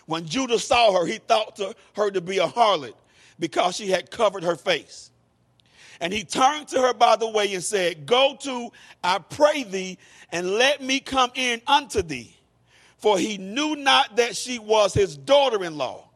When 0.07 0.26
Judah 0.26 0.59
saw 0.59 0.99
her, 0.99 1.07
he 1.07 1.19
thought 1.19 1.57
to 1.57 1.75
her 1.95 2.11
to 2.11 2.21
be 2.21 2.38
a 2.38 2.47
harlot 2.47 2.95
because 3.38 3.76
she 3.76 3.90
had 3.90 4.11
covered 4.11 4.43
her 4.43 4.57
face. 4.57 5.11
And 6.00 6.12
he 6.12 6.25
turned 6.25 6.69
to 6.69 6.81
her 6.81 6.95
by 6.95 7.17
the 7.17 7.28
way 7.28 7.52
and 7.55 7.62
said, 7.62 8.07
Go 8.07 8.37
to, 8.40 8.71
I 9.05 9.19
pray 9.19 9.64
thee, 9.64 9.99
and 10.33 10.52
let 10.52 10.83
me 10.83 11.00
come 11.00 11.31
in 11.35 11.61
unto 11.67 12.02
thee. 12.02 12.38
For 12.99 13.19
he 13.19 13.38
knew 13.38 13.76
not 13.76 14.17
that 14.17 14.37
she 14.37 14.59
was 14.59 14.93
his 14.93 15.17
daughter 15.17 15.64
in 15.64 15.78
law. 15.78 16.09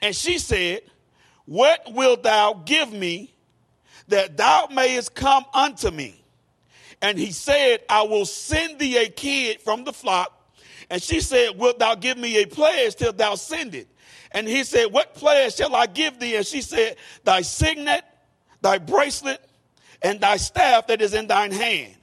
And 0.00 0.14
she 0.14 0.38
said, 0.38 0.82
What 1.46 1.92
wilt 1.92 2.22
thou 2.24 2.54
give 2.64 2.92
me 2.92 3.32
that 4.08 4.36
thou 4.36 4.68
mayest 4.70 5.14
come 5.14 5.44
unto 5.54 5.90
me. 5.90 6.22
And 7.00 7.18
he 7.18 7.32
said, 7.32 7.80
I 7.88 8.02
will 8.02 8.26
send 8.26 8.78
thee 8.78 8.96
a 8.98 9.08
kid 9.08 9.60
from 9.60 9.84
the 9.84 9.92
flock. 9.92 10.38
And 10.90 11.02
she 11.02 11.20
said, 11.20 11.58
Wilt 11.58 11.78
thou 11.78 11.94
give 11.94 12.18
me 12.18 12.42
a 12.42 12.46
pledge 12.46 12.96
till 12.96 13.12
thou 13.12 13.34
send 13.34 13.74
it? 13.74 13.88
And 14.32 14.46
he 14.46 14.64
said, 14.64 14.86
What 14.86 15.14
pledge 15.14 15.56
shall 15.56 15.74
I 15.74 15.86
give 15.86 16.18
thee? 16.18 16.36
And 16.36 16.46
she 16.46 16.62
said, 16.62 16.96
Thy 17.24 17.42
signet, 17.42 18.04
thy 18.60 18.78
bracelet, 18.78 19.40
and 20.02 20.20
thy 20.20 20.36
staff 20.36 20.86
that 20.88 21.00
is 21.00 21.14
in 21.14 21.26
thine 21.26 21.52
hand. 21.52 21.94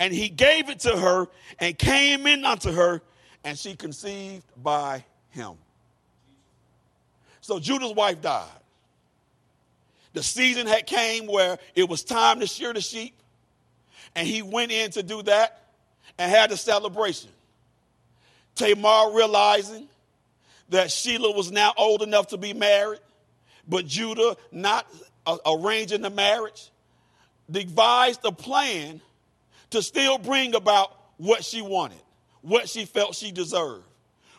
And 0.00 0.12
he 0.12 0.28
gave 0.28 0.68
it 0.68 0.80
to 0.80 0.96
her 0.96 1.28
and 1.58 1.78
came 1.78 2.26
in 2.26 2.44
unto 2.44 2.72
her, 2.72 3.02
and 3.44 3.58
she 3.58 3.76
conceived 3.76 4.44
by 4.60 5.04
him. 5.30 5.52
So 7.40 7.60
Judah's 7.60 7.92
wife 7.94 8.22
died. 8.22 8.48
The 10.14 10.22
season 10.22 10.66
had 10.66 10.86
came 10.86 11.26
where 11.26 11.58
it 11.74 11.88
was 11.88 12.02
time 12.02 12.40
to 12.40 12.46
shear 12.46 12.72
the 12.72 12.80
sheep, 12.80 13.14
and 14.14 14.26
he 14.26 14.42
went 14.42 14.72
in 14.72 14.90
to 14.92 15.02
do 15.02 15.22
that 15.24 15.60
and 16.18 16.30
had 16.30 16.52
a 16.52 16.56
celebration. 16.56 17.30
Tamar 18.54 19.12
realizing 19.12 19.88
that 20.68 20.86
Shelah 20.86 21.36
was 21.36 21.50
now 21.50 21.74
old 21.76 22.02
enough 22.02 22.28
to 22.28 22.36
be 22.36 22.52
married, 22.54 23.00
but 23.68 23.86
Judah 23.86 24.36
not 24.52 24.86
arranging 25.44 26.02
the 26.02 26.10
marriage, 26.10 26.70
devised 27.50 28.20
a 28.24 28.32
plan 28.32 29.00
to 29.70 29.82
still 29.82 30.18
bring 30.18 30.54
about 30.54 30.96
what 31.16 31.44
she 31.44 31.60
wanted, 31.60 31.98
what 32.44 32.68
she 32.68 32.84
felt 32.84 33.14
she 33.14 33.32
deserved, 33.32 33.84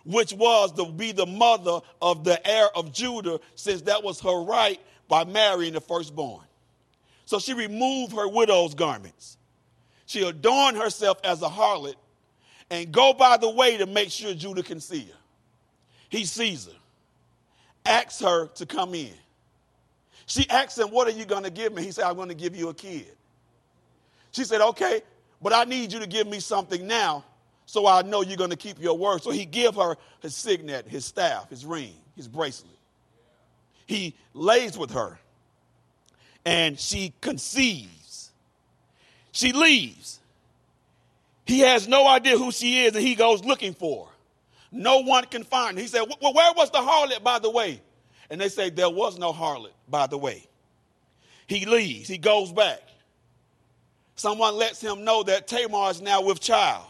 which 0.06 0.32
was 0.32 0.72
to 0.74 0.86
be 0.92 1.12
the 1.12 1.26
mother 1.26 1.80
of 2.02 2.24
the 2.24 2.48
heir 2.48 2.68
of 2.76 2.94
Judah, 2.94 3.40
since 3.56 3.82
that 3.84 4.04
was 4.04 4.22
her 4.22 4.44
right 4.44 4.80
by 5.08 5.24
marrying 5.24 5.74
the 5.74 5.82
firstborn. 5.82 6.44
So 7.26 7.40
she 7.40 7.54
removed 7.54 8.14
her 8.14 8.28
widow's 8.28 8.76
garments. 8.76 9.38
She 10.06 10.22
adorned 10.22 10.78
herself 10.78 11.18
as 11.24 11.42
a 11.42 11.50
harlot 11.50 11.96
and 12.70 12.92
go 12.92 13.14
by 13.14 13.38
the 13.38 13.50
way 13.50 13.78
to 13.78 13.88
make 13.88 14.12
sure 14.12 14.36
Judah 14.36 14.62
can 14.62 14.80
see 14.80 15.06
her. 15.06 15.18
He 16.10 16.26
sees 16.26 16.68
her, 16.68 16.72
asks 17.86 18.20
her 18.20 18.48
to 18.48 18.68
come 18.68 18.94
in. 18.94 19.14
She 20.28 20.48
asks 20.48 20.78
him, 20.78 20.90
What 20.90 21.08
are 21.08 21.18
you 21.18 21.26
going 21.26 21.44
to 21.44 21.50
give 21.50 21.74
me? 21.74 21.82
He 21.82 21.92
said, 21.92 22.06
I'm 22.06 22.16
going 22.16 22.30
to 22.30 22.36
give 22.36 22.56
you 22.56 22.70
a 22.70 22.74
kid. 22.74 23.08
She 24.32 24.44
said, 24.44 24.62
Okay, 24.62 25.02
but 25.42 25.54
I 25.54 25.64
need 25.64 25.92
you 25.92 26.00
to 26.02 26.08
give 26.08 26.28
me 26.28 26.40
something 26.40 26.86
now 26.86 27.24
so 27.66 27.88
I 27.88 28.02
know 28.04 28.22
you're 28.22 28.38
going 28.38 28.52
to 28.52 28.56
keep 28.56 28.82
your 28.82 28.98
word. 28.98 29.24
So 29.24 29.32
he 29.32 29.46
give 29.46 29.76
her 29.76 29.98
his 30.22 30.36
signet, 30.36 30.88
his 30.88 31.06
staff, 31.06 31.50
his 31.50 31.66
ring, 31.66 31.94
his 32.16 32.28
bracelet 32.28 32.76
he 33.86 34.16
lays 34.34 34.78
with 34.78 34.92
her 34.92 35.18
and 36.46 36.80
she 36.80 37.14
conceives. 37.22 38.32
She 39.32 39.52
leaves. 39.52 40.20
He 41.46 41.60
has 41.60 41.88
no 41.88 42.08
idea 42.08 42.38
who 42.38 42.52
she 42.52 42.86
is 42.86 42.96
and 42.96 43.06
he 43.06 43.16
goes 43.16 43.44
looking 43.44 43.74
for 43.74 44.08
her. 44.08 44.12
No 44.72 45.00
one 45.00 45.26
can 45.26 45.44
find 45.44 45.78
her. 45.78 45.82
He 45.82 45.88
said, 45.88 46.04
Well, 46.22 46.34
where 46.34 46.54
was 46.54 46.72
the 46.72 46.80
harlot, 46.80 47.24
by 47.24 47.40
the 47.40 47.50
way? 47.50 47.82
And 48.30 48.42
they 48.42 48.50
say, 48.50 48.70
There 48.70 48.90
was 48.90 49.18
no 49.18 49.32
harlot, 49.32 49.74
by 49.88 50.08
the 50.08 50.18
way. 50.18 50.46
He 51.48 51.66
leaves. 51.66 52.10
He 52.10 52.18
goes 52.18 52.52
back. 52.52 52.82
Someone 54.16 54.56
lets 54.56 54.82
him 54.82 55.04
know 55.04 55.24
that 55.24 55.48
Tamar 55.48 55.92
is 55.92 56.02
now 56.02 56.22
with 56.22 56.40
child. 56.40 56.86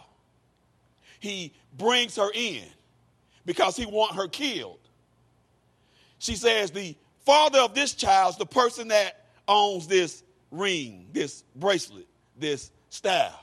He 1.26 1.54
brings 1.78 2.16
her 2.18 2.30
in 2.34 2.64
because 3.46 3.76
he 3.76 3.86
want 3.86 4.16
her 4.16 4.28
killed 4.28 4.80
she 6.26 6.36
says 6.36 6.72
the 6.72 6.96
father 7.26 7.60
of 7.60 7.74
this 7.74 7.94
child 7.94 8.32
is 8.34 8.38
the 8.38 8.46
person 8.46 8.88
that 8.90 9.26
owns 9.48 9.88
this 9.88 10.24
ring, 10.52 11.08
this 11.12 11.44
bracelet, 11.56 12.08
this 12.38 12.72
staff. 12.90 13.40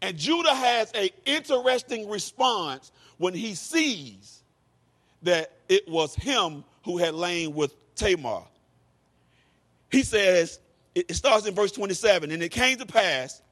And 0.00 0.16
Judah 0.16 0.54
has 0.54 0.90
an 0.92 1.08
interesting 1.24 2.08
response 2.08 2.92
when 3.18 3.34
he 3.34 3.54
sees 3.54 4.42
that 5.22 5.52
it 5.68 5.88
was 5.88 6.14
him 6.14 6.64
who 6.84 6.98
had 6.98 7.14
lain 7.14 7.54
with 7.54 7.74
Tamar. 7.94 8.44
He 9.90 10.02
says, 10.02 10.60
it 10.94 11.14
starts 11.14 11.46
in 11.46 11.54
verse 11.54 11.72
27, 11.72 12.30
and 12.30 12.42
it 12.42 12.50
came 12.50 12.78
to 12.78 12.86
pass 12.86 13.42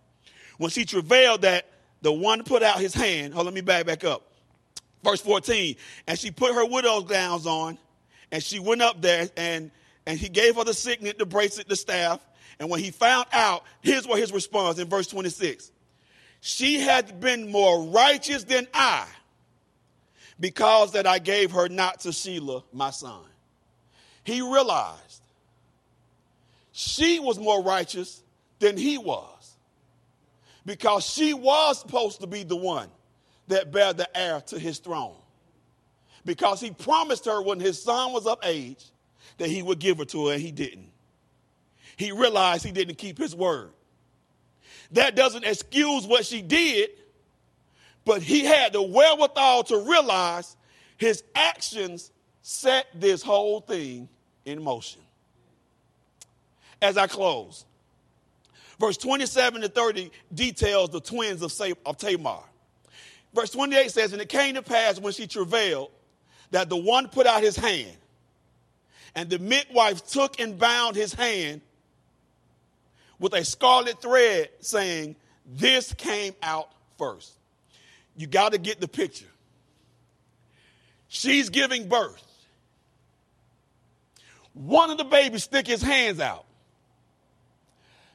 when 0.57 0.71
she 0.71 0.85
travailed 0.85 1.43
that 1.43 1.66
the 2.04 2.12
one 2.12 2.44
put 2.44 2.62
out 2.62 2.78
his 2.78 2.94
hand. 2.94 3.32
Hold, 3.32 3.46
let 3.46 3.54
me 3.54 3.62
back 3.62 3.87
back 3.87 4.04
up. 4.04 4.30
Verse 5.02 5.23
14, 5.23 5.75
and 6.06 6.18
she 6.18 6.30
put 6.30 6.54
her 6.54 6.64
widow's 6.64 7.04
gowns 7.04 7.46
on, 7.46 7.78
and 8.30 8.42
she 8.42 8.58
went 8.58 8.82
up 8.82 9.00
there, 9.00 9.28
and, 9.37 9.70
and 10.06 10.18
he 10.18 10.28
gave 10.28 10.56
her 10.56 10.64
the 10.64 10.75
signet, 10.75 11.18
the 11.18 11.26
bracelet, 11.26 11.68
the 11.68 11.76
staff. 11.76 12.20
And 12.58 12.70
when 12.70 12.80
he 12.80 12.90
found 12.90 13.26
out, 13.32 13.64
here's 13.80 14.06
what 14.06 14.18
his 14.18 14.32
response 14.32 14.78
in 14.78 14.88
verse 14.88 15.06
26 15.08 15.73
She 16.40 16.78
had 16.78 17.20
been 17.20 17.50
more 17.50 17.84
righteous 17.84 18.44
than 18.44 18.66
I, 18.75 19.06
because 20.38 20.92
that 20.92 21.06
I 21.06 21.18
gave 21.18 21.52
her 21.52 21.68
not 21.68 22.00
to 22.00 22.11
Shelah, 22.11 22.64
my 22.73 22.90
son. 22.90 23.25
He 24.25 24.42
realized 24.42 25.23
she 26.73 27.18
was 27.18 27.38
more 27.38 27.62
righteous 27.62 28.23
than 28.58 28.76
he 28.76 28.99
was, 28.99 29.33
because 30.66 31.04
she 31.04 31.35
was 31.35 31.80
supposed 31.80 32.21
to 32.21 32.26
be 32.26 32.42
the 32.42 32.56
one 32.56 32.88
that 33.49 33.71
bear 33.71 33.92
the 33.92 34.16
heir 34.16 34.40
to 34.40 34.59
his 34.59 34.78
throne. 34.78 35.16
Because 36.25 36.61
he 36.61 36.71
promised 36.71 37.26
her 37.26 37.42
when 37.42 37.61
his 37.61 37.83
son 37.83 38.12
was 38.12 38.26
of 38.26 38.38
age 38.42 38.85
that 39.38 39.49
he 39.49 39.62
would 39.62 39.78
give 39.78 39.99
her 39.99 40.04
to 40.06 40.28
her, 40.28 40.35
and 40.35 40.42
he 40.42 40.50
didn't. 40.50 40.90
He 41.97 42.12
realized 42.12 42.64
he 42.64 42.73
didn't 42.73 42.97
keep 42.97 43.18
his 43.18 43.35
word. 43.35 43.71
That 44.92 45.16
doesn't 45.16 45.44
excuse 45.44 46.06
what 46.06 46.25
she 46.25 46.40
did, 46.40 46.90
but 48.04 48.23
he 48.23 48.44
had 48.44 48.73
the 48.73 48.83
wherewithal 48.83 49.64
to 49.64 49.78
realize 49.78 50.56
his 50.97 51.23
actions 51.35 52.11
set 52.42 52.87
this 52.94 53.23
whole 53.23 53.61
thing 53.61 54.09
in 54.44 54.62
motion. 54.62 55.00
As 56.80 56.97
I 56.97 57.06
close, 57.06 57.64
verse 58.78 58.97
27 58.97 59.62
to 59.62 59.69
30 59.69 60.11
details 60.33 60.90
the 60.90 61.00
twins 61.00 61.43
of 61.43 61.97
Tamar. 61.97 62.43
Verse 63.35 63.50
28 63.50 63.90
says, 63.90 64.12
And 64.12 64.23
it 64.23 64.28
came 64.28 64.54
to 64.54 64.62
pass 64.62 65.00
when 65.00 65.12
she 65.12 65.26
travailed 65.26 65.90
that 66.50 66.69
the 66.69 66.76
one 66.76 67.09
put 67.09 67.26
out 67.26 67.43
his 67.43 67.57
hand, 67.57 67.97
and 69.14 69.28
the 69.28 69.38
midwife 69.38 70.07
took 70.07 70.38
and 70.40 70.59
bound 70.59 70.95
his 70.97 71.12
hand 71.12 71.61
with 73.19 73.33
a 73.35 73.45
scarlet 73.45 74.00
thread, 74.00 74.50
saying, 74.61 75.16
This 75.47 75.93
came 75.95 76.35
out 76.43 76.71
first. 76.97 77.33
You 78.16 78.26
got 78.26 78.52
to 78.52 78.59
get 78.59 78.81
the 78.81 78.88
picture. 78.88 79.26
She's 81.09 81.49
giving 81.49 81.88
birth. 81.88 82.23
One 84.52 84.90
of 84.90 84.99
the 84.99 85.04
babies 85.04 85.45
stick 85.45 85.66
his 85.66 85.83
hands 85.83 86.21
out. 86.21 86.45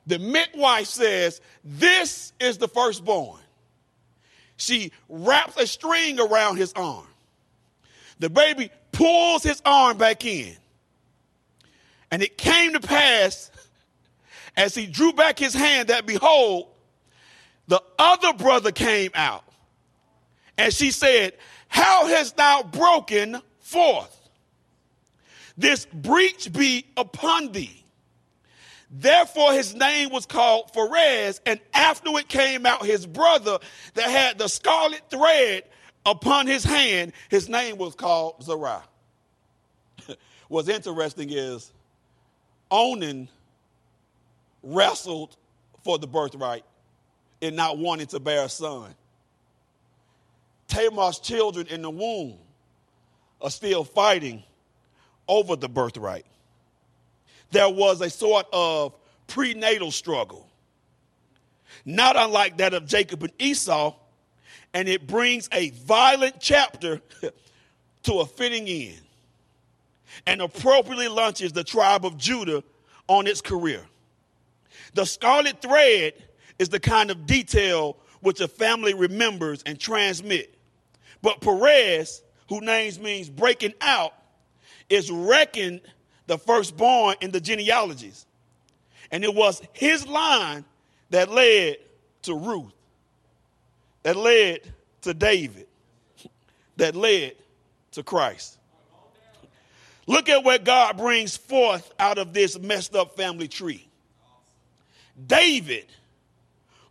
The 0.09 0.19
midwife 0.19 0.87
says, 0.87 1.39
This 1.63 2.33
is 2.39 2.57
the 2.57 2.67
firstborn 2.67 3.39
she 4.59 4.91
wraps 5.07 5.55
a 5.57 5.65
string 5.65 6.19
around 6.19 6.57
his 6.57 6.73
arm. 6.73 7.07
The 8.19 8.29
baby 8.29 8.69
pulls 8.91 9.41
his 9.41 9.61
arm 9.63 9.97
back 9.97 10.25
in. 10.25 10.55
And 12.11 12.21
it 12.21 12.37
came 12.37 12.73
to 12.73 12.81
pass 12.81 13.51
as 14.57 14.75
he 14.75 14.85
drew 14.85 15.13
back 15.13 15.39
his 15.39 15.53
hand 15.53 15.87
that 15.87 16.05
behold, 16.05 16.67
the 17.67 17.81
other 17.97 18.33
brother 18.33 18.71
came 18.71 19.11
out. 19.15 19.45
And 20.57 20.73
she 20.73 20.91
said, 20.91 21.33
How 21.69 22.07
hast 22.07 22.35
thou 22.35 22.63
broken 22.63 23.41
forth? 23.59 24.15
This 25.57 25.85
breach 25.85 26.51
be 26.51 26.85
upon 26.97 27.53
thee. 27.53 27.78
Therefore, 28.91 29.53
his 29.53 29.75
name 29.75 30.09
was 30.09 30.25
called 30.25 30.71
Pharez, 30.73 31.39
and 31.45 31.59
after 31.73 32.09
it 32.17 32.27
came 32.27 32.65
out 32.65 32.85
his 32.85 33.05
brother 33.05 33.59
that 33.93 34.09
had 34.09 34.39
the 34.39 34.47
scarlet 34.47 35.01
thread 35.11 35.63
upon 36.05 36.47
his 36.47 36.63
hand, 36.63 37.13
his 37.29 37.47
name 37.47 37.77
was 37.77 37.93
called 37.93 38.43
Zerah. 38.43 38.83
What's 40.47 40.69
interesting 40.69 41.29
is 41.29 41.71
Onan 42.71 43.29
wrestled 44.63 45.35
for 45.83 45.99
the 45.99 46.07
birthright 46.07 46.65
in 47.41 47.55
not 47.55 47.77
wanting 47.77 48.07
to 48.07 48.19
bear 48.19 48.45
a 48.45 48.49
son. 48.49 48.95
Tamar's 50.67 51.19
children 51.19 51.67
in 51.67 51.83
the 51.83 51.89
womb 51.89 52.37
are 53.41 53.49
still 53.51 53.83
fighting 53.83 54.43
over 55.27 55.55
the 55.55 55.69
birthright 55.69 56.25
there 57.51 57.69
was 57.69 58.01
a 58.01 58.09
sort 58.09 58.47
of 58.53 58.93
prenatal 59.27 59.91
struggle, 59.91 60.47
not 61.85 62.15
unlike 62.15 62.57
that 62.57 62.73
of 62.73 62.85
Jacob 62.85 63.23
and 63.23 63.33
Esau, 63.39 63.95
and 64.73 64.87
it 64.87 65.07
brings 65.07 65.49
a 65.51 65.69
violent 65.71 66.35
chapter 66.39 67.01
to 68.03 68.13
a 68.15 68.25
fitting 68.25 68.67
end 68.67 69.01
and 70.25 70.41
appropriately 70.41 71.07
launches 71.07 71.51
the 71.51 71.63
tribe 71.63 72.05
of 72.05 72.17
Judah 72.17 72.63
on 73.07 73.27
its 73.27 73.41
career. 73.41 73.81
The 74.93 75.05
scarlet 75.05 75.61
thread 75.61 76.13
is 76.57 76.69
the 76.69 76.79
kind 76.79 77.11
of 77.11 77.25
detail 77.25 77.97
which 78.21 78.41
a 78.41 78.47
family 78.47 78.93
remembers 78.93 79.63
and 79.63 79.79
transmit. 79.79 80.53
But 81.21 81.41
Perez, 81.41 82.21
whose 82.47 82.61
name 82.61 82.91
means 83.01 83.29
breaking 83.29 83.73
out, 83.81 84.13
is 84.89 85.11
reckoned 85.11 85.81
the 86.29 86.37
firstborn 86.37 87.15
in 87.21 87.31
the 87.31 87.41
genealogies. 87.41 88.27
And 89.11 89.23
it 89.23 89.33
was 89.33 89.63
his 89.73 90.07
line 90.07 90.63
that 91.09 91.31
led 91.31 91.77
to 92.21 92.35
Ruth, 92.35 92.71
that 94.03 94.15
led 94.15 94.59
to 95.01 95.15
David, 95.15 95.65
that 96.77 96.95
led 96.95 97.33
to 97.93 98.03
Christ. 98.03 98.59
Look 100.05 100.29
at 100.29 100.43
what 100.43 100.63
God 100.63 100.97
brings 100.97 101.35
forth 101.35 101.91
out 101.97 102.19
of 102.19 102.31
this 102.31 102.59
messed 102.59 102.95
up 102.95 103.15
family 103.15 103.47
tree. 103.47 103.87
David, 105.25 105.87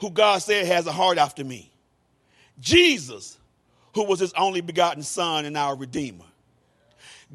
who 0.00 0.10
God 0.10 0.38
said 0.38 0.66
has 0.66 0.88
a 0.88 0.92
heart 0.92 1.16
after 1.16 1.44
me. 1.44 1.70
Jesus, 2.58 3.38
who 3.94 4.02
was 4.02 4.18
his 4.18 4.32
only 4.32 4.62
begotten 4.62 5.04
son 5.04 5.44
and 5.44 5.56
our 5.56 5.76
Redeemer. 5.76 6.24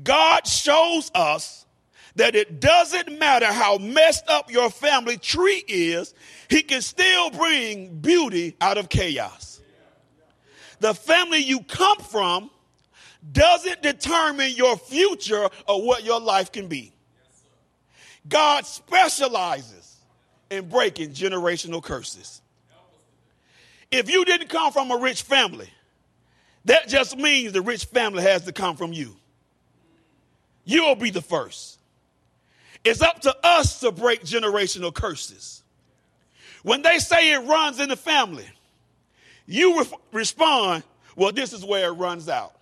God 0.04 0.46
shows 0.46 1.10
us 1.16 1.63
that 2.15 2.36
it 2.36 2.60
doesn't 2.60 3.17
matter 3.17 3.47
how 3.47 3.78
messed 3.78 4.28
up 4.30 4.52
your 4.52 4.69
family 4.69 5.17
tree 5.17 5.63
is, 5.67 6.13
he 6.49 6.62
can 6.62 6.82
still 6.82 7.32
bring 7.32 7.99
beauty 7.99 8.56
out 8.62 8.78
of 8.78 8.89
chaos. 8.89 9.62
The 10.80 10.93
family 10.93 11.39
you 11.39 11.62
come 11.62 11.97
from 11.99 12.52
doesn't 13.32 13.82
determine 13.82 14.52
your 14.52 14.78
future 14.78 15.49
or 15.67 15.86
what 15.86 16.04
your 16.04 16.19
life 16.19 16.52
can 16.52 16.67
be. 16.67 16.93
God 18.28 18.65
specializes 18.65 19.97
in 20.49 20.69
breaking 20.69 21.12
generational 21.12 21.82
curses. 21.82 22.41
If 23.91 24.10
you 24.10 24.26
didn't 24.26 24.49
come 24.49 24.71
from 24.71 24.91
a 24.91 24.97
rich 24.97 25.21
family, 25.21 25.69
that 26.65 26.88
just 26.88 27.17
means 27.17 27.54
the 27.54 27.62
rich 27.62 27.86
family 27.86 28.23
has 28.23 28.45
to 28.45 28.52
come 28.52 28.76
from 28.76 28.93
you. 28.93 29.15
You'll 30.65 30.95
be 30.95 31.10
the 31.10 31.21
first. 31.21 31.80
It's 32.84 33.02
up 33.02 33.22
to 33.22 33.36
us 33.43 33.80
to 33.80 33.91
break 33.91 34.24
generational 34.24 34.93
curses. 34.93 35.63
When 36.63 36.82
they 36.82 37.00
say 37.00 37.34
it 37.34 37.39
runs 37.39 37.80
in 37.80 37.89
the 37.89 37.96
family, 37.96 38.48
you 39.46 39.80
re- 39.80 39.88
respond, 40.12 40.84
well, 41.15 41.32
this 41.32 41.54
is 41.54 41.63
where 41.63 41.89
it 41.89 41.93
runs 41.93 42.30
out. 42.30 42.54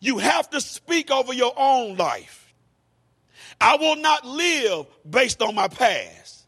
You 0.00 0.18
have 0.18 0.48
to 0.50 0.60
speak 0.60 1.10
over 1.10 1.32
your 1.34 1.52
own 1.56 1.96
life. 1.96 2.52
I 3.60 3.76
will 3.76 3.96
not 3.96 4.24
live 4.24 4.86
based 5.08 5.42
on 5.42 5.54
my 5.54 5.68
past. 5.68 6.46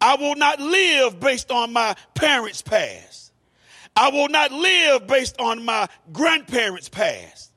I 0.00 0.16
will 0.16 0.34
not 0.34 0.60
live 0.60 1.18
based 1.18 1.50
on 1.50 1.72
my 1.72 1.96
parents' 2.14 2.60
past. 2.60 3.32
I 3.96 4.10
will 4.10 4.28
not 4.28 4.52
live 4.52 5.06
based 5.06 5.40
on 5.40 5.64
my 5.64 5.88
grandparents' 6.12 6.90
past. 6.90 7.50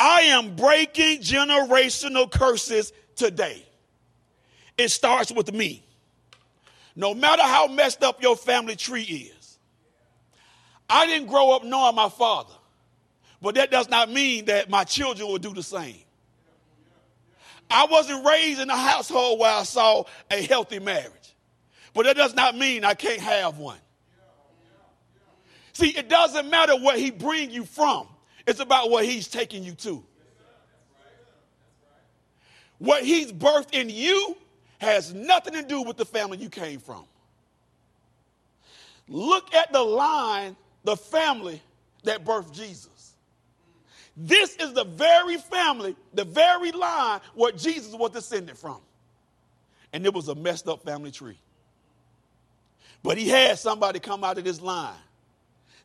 I 0.00 0.22
am 0.22 0.56
breaking 0.56 1.18
generational 1.18 2.30
curses 2.30 2.94
today. 3.16 3.62
It 4.78 4.88
starts 4.88 5.30
with 5.30 5.52
me. 5.52 5.84
No 6.96 7.12
matter 7.12 7.42
how 7.42 7.66
messed 7.66 8.02
up 8.02 8.22
your 8.22 8.34
family 8.34 8.76
tree 8.76 9.02
is. 9.02 9.58
I 10.88 11.04
didn't 11.04 11.28
grow 11.28 11.50
up 11.50 11.64
knowing 11.64 11.94
my 11.94 12.08
father, 12.08 12.54
but 13.42 13.54
that 13.56 13.70
does 13.70 13.90
not 13.90 14.10
mean 14.10 14.46
that 14.46 14.70
my 14.70 14.84
children 14.84 15.28
will 15.28 15.38
do 15.38 15.52
the 15.52 15.62
same. 15.62 16.00
I 17.70 17.84
wasn't 17.84 18.26
raised 18.26 18.58
in 18.58 18.70
a 18.70 18.76
household 18.76 19.38
where 19.38 19.52
I 19.52 19.62
saw 19.64 20.04
a 20.30 20.42
healthy 20.42 20.78
marriage, 20.78 21.34
but 21.92 22.06
that 22.06 22.16
does 22.16 22.34
not 22.34 22.56
mean 22.56 22.84
I 22.84 22.94
can't 22.94 23.20
have 23.20 23.58
one. 23.58 23.78
See, 25.74 25.90
it 25.90 26.08
doesn't 26.08 26.48
matter 26.48 26.76
where 26.76 26.96
he 26.96 27.10
bring 27.10 27.50
you 27.50 27.64
from. 27.64 28.08
It's 28.50 28.58
about 28.58 28.90
what 28.90 29.04
he's 29.04 29.28
taking 29.28 29.62
you 29.62 29.74
to. 29.74 30.02
What 32.78 33.04
he's 33.04 33.30
birthed 33.30 33.72
in 33.74 33.88
you 33.88 34.36
has 34.78 35.14
nothing 35.14 35.52
to 35.52 35.62
do 35.62 35.82
with 35.82 35.96
the 35.96 36.04
family 36.04 36.38
you 36.38 36.50
came 36.50 36.80
from. 36.80 37.04
Look 39.06 39.54
at 39.54 39.72
the 39.72 39.80
line, 39.80 40.56
the 40.82 40.96
family 40.96 41.62
that 42.02 42.24
birthed 42.24 42.52
Jesus. 42.52 43.14
This 44.16 44.56
is 44.56 44.72
the 44.72 44.82
very 44.82 45.36
family, 45.36 45.94
the 46.12 46.24
very 46.24 46.72
line 46.72 47.20
where 47.36 47.52
Jesus 47.52 47.94
was 47.94 48.10
descended 48.10 48.58
from. 48.58 48.78
And 49.92 50.04
it 50.04 50.12
was 50.12 50.26
a 50.26 50.34
messed 50.34 50.66
up 50.66 50.82
family 50.82 51.12
tree. 51.12 51.38
But 53.04 53.16
he 53.16 53.28
had 53.28 53.60
somebody 53.60 54.00
come 54.00 54.24
out 54.24 54.38
of 54.38 54.44
this 54.44 54.60
line 54.60 54.98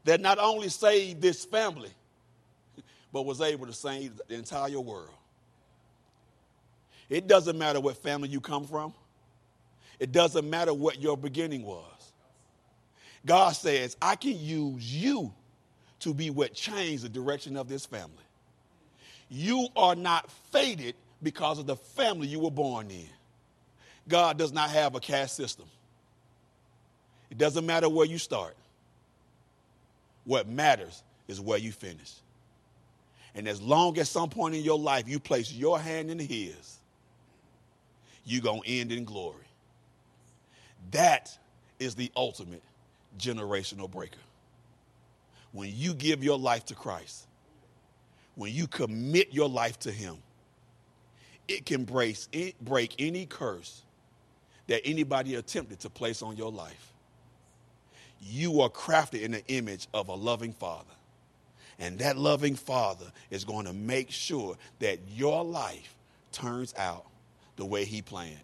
that 0.05 0.19
not 0.19 0.39
only 0.39 0.69
saved 0.69 1.21
this 1.21 1.45
family, 1.45 1.91
but 3.15 3.25
was 3.25 3.39
able 3.39 3.65
to 3.65 3.71
save 3.71 4.19
the 4.27 4.35
entire 4.35 4.77
world. 4.77 5.15
It 7.09 7.27
doesn't 7.27 7.57
matter 7.57 7.79
what 7.79 7.95
family 7.95 8.27
you 8.27 8.41
come 8.41 8.67
from. 8.67 8.93
It 10.01 10.11
doesn't 10.11 10.49
matter 10.49 10.73
what 10.73 11.01
your 11.01 11.15
beginning 11.15 11.63
was. 11.63 12.11
God 13.25 13.51
says, 13.51 13.95
I 14.01 14.17
can 14.17 14.37
use 14.37 14.93
you 14.93 15.33
to 16.01 16.13
be 16.13 16.29
what 16.29 16.53
changed 16.53 17.05
the 17.05 17.09
direction 17.09 17.55
of 17.55 17.69
this 17.69 17.85
family. 17.85 18.11
You 19.29 19.69
are 19.77 19.95
not 19.95 20.29
fated 20.51 20.95
because 21.23 21.57
of 21.57 21.67
the 21.67 21.77
family 21.77 22.27
you 22.27 22.41
were 22.41 22.51
born 22.51 22.91
in. 22.91 23.07
God 24.09 24.37
does 24.37 24.51
not 24.51 24.71
have 24.71 24.93
a 24.93 24.99
caste 24.99 25.37
system. 25.37 25.67
It 27.31 27.37
doesn't 27.37 27.65
matter 27.65 27.87
where 27.87 28.05
you 28.05 28.17
start. 28.17 28.57
What 30.25 30.49
matters 30.49 31.01
is 31.29 31.39
where 31.39 31.57
you 31.57 31.71
finish. 31.71 32.11
And 33.35 33.47
as 33.47 33.61
long 33.61 33.97
as 33.99 34.09
some 34.09 34.29
point 34.29 34.55
in 34.55 34.63
your 34.63 34.79
life 34.79 35.07
you 35.07 35.19
place 35.19 35.51
your 35.51 35.77
hand 35.79 36.09
in 36.09 36.19
his, 36.19 36.77
you're 38.23 38.41
going 38.41 38.61
to 38.63 38.69
end 38.69 38.91
in 38.91 39.03
glory. 39.03 39.45
That 40.91 41.37
is 41.79 41.95
the 41.95 42.11
ultimate 42.15 42.63
generational 43.19 43.89
breaker. 43.89 44.19
When 45.51 45.71
you 45.73 45.93
give 45.93 46.23
your 46.23 46.37
life 46.37 46.65
to 46.65 46.75
Christ, 46.75 47.27
when 48.35 48.53
you 48.53 48.67
commit 48.67 49.33
your 49.33 49.47
life 49.47 49.79
to 49.79 49.91
Him, 49.91 50.17
it 51.47 51.65
can 51.65 51.85
break, 51.85 52.17
break 52.61 52.95
any 52.99 53.25
curse 53.25 53.83
that 54.67 54.81
anybody 54.83 55.35
attempted 55.35 55.79
to 55.81 55.89
place 55.89 56.21
on 56.21 56.35
your 56.35 56.51
life. 56.51 56.93
You 58.19 58.61
are 58.61 58.69
crafted 58.69 59.21
in 59.21 59.31
the 59.31 59.45
image 59.47 59.87
of 59.93 60.09
a 60.09 60.13
loving 60.13 60.53
Father. 60.53 60.89
And 61.79 61.99
that 61.99 62.17
loving 62.17 62.55
Father 62.55 63.05
is 63.29 63.43
going 63.43 63.65
to 63.65 63.73
make 63.73 64.11
sure 64.11 64.57
that 64.79 64.99
your 65.09 65.43
life 65.43 65.95
turns 66.31 66.73
out 66.77 67.05
the 67.57 67.65
way 67.65 67.85
He 67.85 68.01
planned. 68.01 68.39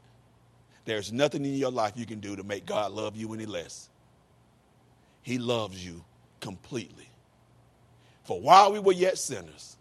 There's 0.85 1.13
nothing 1.13 1.45
in 1.45 1.53
your 1.53 1.71
life 1.71 1.93
you 1.95 2.05
can 2.05 2.19
do 2.19 2.35
to 2.35 2.43
make 2.43 2.65
God 2.65 2.91
love 2.91 3.15
you 3.15 3.33
any 3.33 3.45
less. 3.45 3.89
He 5.21 5.37
loves 5.37 5.85
you 5.85 6.03
completely. 6.39 7.09
For 8.23 8.39
while 8.39 8.71
we 8.71 8.79
were 8.79 8.91
yet 8.91 9.17
sinners, 9.17 9.77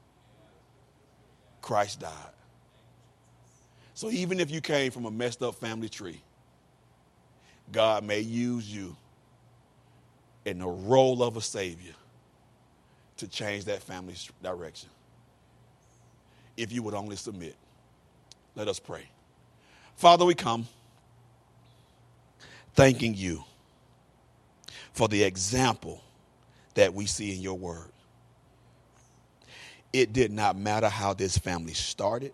Christ 1.62 2.00
died. 2.00 2.12
So 3.94 4.10
even 4.10 4.40
if 4.40 4.50
you 4.50 4.60
came 4.60 4.90
from 4.90 5.04
a 5.04 5.10
messed 5.10 5.42
up 5.42 5.56
family 5.56 5.88
tree, 5.88 6.20
God 7.72 8.04
may 8.04 8.20
use 8.20 8.72
you 8.72 8.96
in 10.44 10.58
the 10.58 10.66
role 10.66 11.22
of 11.22 11.36
a 11.36 11.40
savior 11.40 11.94
to 13.20 13.28
change 13.28 13.66
that 13.66 13.82
family's 13.82 14.30
direction. 14.42 14.88
If 16.56 16.72
you 16.72 16.82
would 16.82 16.94
only 16.94 17.16
submit. 17.16 17.54
Let 18.56 18.66
us 18.66 18.80
pray. 18.80 19.08
Father, 19.96 20.24
we 20.24 20.34
come 20.34 20.66
thanking 22.74 23.14
you 23.14 23.44
for 24.92 25.06
the 25.08 25.22
example 25.22 26.02
that 26.74 26.92
we 26.94 27.06
see 27.06 27.34
in 27.34 27.40
your 27.40 27.56
word. 27.56 27.90
It 29.92 30.12
did 30.12 30.32
not 30.32 30.56
matter 30.56 30.88
how 30.88 31.14
this 31.14 31.36
family 31.36 31.74
started, 31.74 32.32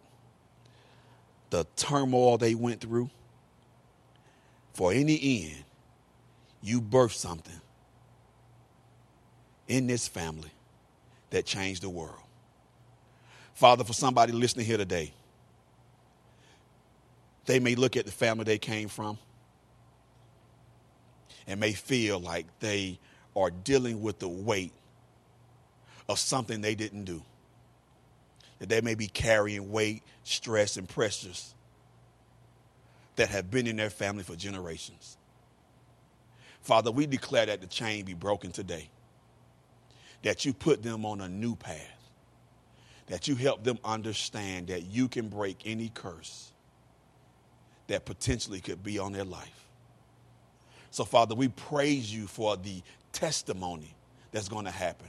the 1.51 1.67
turmoil 1.77 2.39
they 2.39 2.55
went 2.55 2.81
through. 2.81 3.11
For 4.75 4.93
in 4.93 5.07
the 5.07 5.47
end, 5.47 5.65
you 6.63 6.81
birthed 6.81 7.15
something 7.15 7.61
in 9.67 9.87
this 9.87 10.07
family 10.07 10.51
that 11.31 11.45
changed 11.45 11.83
the 11.83 11.91
world. 11.91 12.23
Father, 13.55 13.85
for 13.85 13.93
somebody 13.93 14.33
listening 14.33 14.67
here 14.67 14.77
today, 14.77 15.13
they 17.47 17.59
may 17.59 17.75
look 17.75 17.97
at 17.97 18.05
the 18.05 18.13
family 18.13 18.45
they 18.45 18.59
came 18.59 18.89
from 18.89 19.19
and 21.47 21.61
may 21.61 21.73
feel 21.73 22.19
like 22.19 22.47
they 22.61 22.99
are 23.35 23.51
dealing 23.51 24.03
with 24.03 24.19
the 24.19 24.29
weight 24.29 24.73
of 26.09 26.19
something 26.19 26.61
they 26.61 26.75
didn't 26.75 27.05
do. 27.05 27.23
That 28.59 28.69
they 28.69 28.81
may 28.81 28.95
be 28.95 29.07
carrying 29.07 29.71
weight, 29.71 30.03
stress, 30.25 30.77
and 30.77 30.89
pressures 30.89 31.55
that 33.17 33.29
have 33.29 33.51
been 33.51 33.67
in 33.67 33.77
their 33.77 33.91
family 33.91 34.23
for 34.23 34.35
generations. 34.37 35.17
Father, 36.63 36.91
we 36.91 37.07
declare 37.07 37.47
that 37.47 37.61
the 37.61 37.67
chain 37.67 38.05
be 38.05 38.15
broken 38.15 38.51
today, 38.51 38.89
that 40.23 40.45
you 40.45 40.53
put 40.53 40.83
them 40.83 41.05
on 41.05 41.21
a 41.21 41.29
new 41.29 41.55
path, 41.57 42.11
that 43.07 43.29
you 43.29 43.35
help 43.37 43.65
them 43.65 43.79
understand 43.85 44.69
that 44.69 44.87
you 44.87 45.09
can 45.09 45.29
break 45.29 45.59
any 45.65 45.91
curse 45.95 46.53
that 47.87 48.05
potentially 48.05 48.61
could 48.61 48.83
be 48.83 48.99
on 48.99 49.13
their 49.13 49.25
life. 49.25 49.69
So, 50.91 51.05
Father, 51.05 51.35
we 51.35 51.49
praise 51.49 52.13
you 52.13 52.27
for 52.27 52.57
the 52.57 52.83
testimony 53.13 53.95
that's 54.33 54.49
going 54.49 54.65
to 54.65 54.71
happen. 54.71 55.09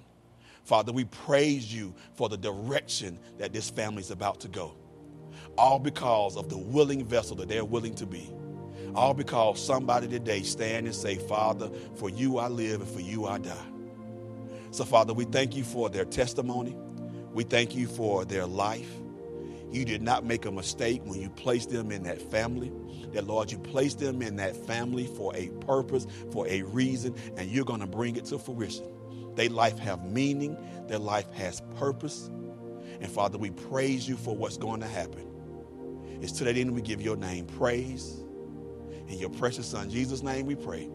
Father, 0.64 0.92
we 0.92 1.06
praise 1.06 1.74
you 1.74 1.94
for 2.16 2.28
the 2.28 2.38
direction 2.38 3.18
that 3.38 3.54
this 3.54 3.70
family 3.70 4.02
is 4.02 4.12
about 4.12 4.42
to 4.42 4.50
go. 4.50 4.76
All 5.58 5.80
because 5.80 6.36
of 6.36 6.50
the 6.50 6.58
willing 6.58 7.06
vessel 7.06 7.36
that 7.38 7.48
they're 7.48 7.66
willing 7.66 7.96
to 7.96 8.06
be. 8.06 8.30
All 8.94 9.14
because 9.14 9.64
somebody 9.64 10.08
today 10.08 10.42
stand 10.44 10.86
and 10.86 10.94
say, 10.94 11.16
Father, 11.16 11.70
for 11.96 12.10
you 12.10 12.38
I 12.38 12.48
live 12.48 12.82
and 12.82 12.90
for 12.90 13.00
you 13.00 13.26
I 13.26 13.38
die. 13.38 13.66
So, 14.72 14.86
Father, 14.86 15.14
we 15.14 15.26
thank 15.26 15.56
you 15.56 15.64
for 15.64 15.90
their 15.90 16.06
testimony. 16.06 16.76
We 17.34 17.44
thank 17.44 17.76
you 17.76 17.88
for 17.88 18.26
their 18.26 18.46
life. 18.46 18.90
You 19.72 19.86
did 19.86 20.02
not 20.02 20.26
make 20.26 20.46
a 20.46 20.52
mistake 20.52 21.02
when 21.06 21.20
you 21.22 21.30
placed 21.30 21.70
them 21.70 21.92
in 21.92 22.04
that 22.04 22.22
family. 22.22 22.72
That, 23.14 23.26
Lord, 23.26 23.52
you 23.52 23.58
placed 23.60 24.00
them 24.00 24.22
in 24.22 24.38
that 24.38 24.56
family 24.66 25.08
for 25.08 25.36
a 25.36 25.50
purpose, 25.66 26.08
for 26.32 26.48
a 26.48 26.62
reason, 26.64 27.16
and 27.38 27.50
you're 27.50 27.66
going 27.66 27.82
to 27.82 27.88
bring 27.88 28.16
it 28.16 28.26
to 28.26 28.40
fruition. 28.40 28.86
Their 29.36 29.50
life 29.50 29.78
have 29.80 30.04
meaning. 30.06 30.58
Their 30.88 31.00
life 31.00 31.32
has 31.34 31.62
purpose. 31.78 32.30
And 33.00 33.10
Father, 33.12 33.38
we 33.38 33.52
praise 33.52 34.08
you 34.08 34.16
for 34.18 34.36
what's 34.36 34.58
going 34.58 34.80
to 34.82 34.88
happen. 34.88 35.28
It's 36.22 36.32
to 36.34 36.44
that 36.46 36.58
end 36.58 36.74
we 36.74 36.82
give 36.82 37.02
your 37.02 37.16
name 37.16 37.46
praise. 37.46 38.24
In 39.08 39.20
your 39.20 39.30
precious 39.30 39.68
Son, 39.68 39.90
Jesus' 39.90 40.24
name, 40.24 40.46
we 40.46 40.56
pray. 40.56 40.90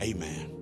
Amen. 0.00 0.61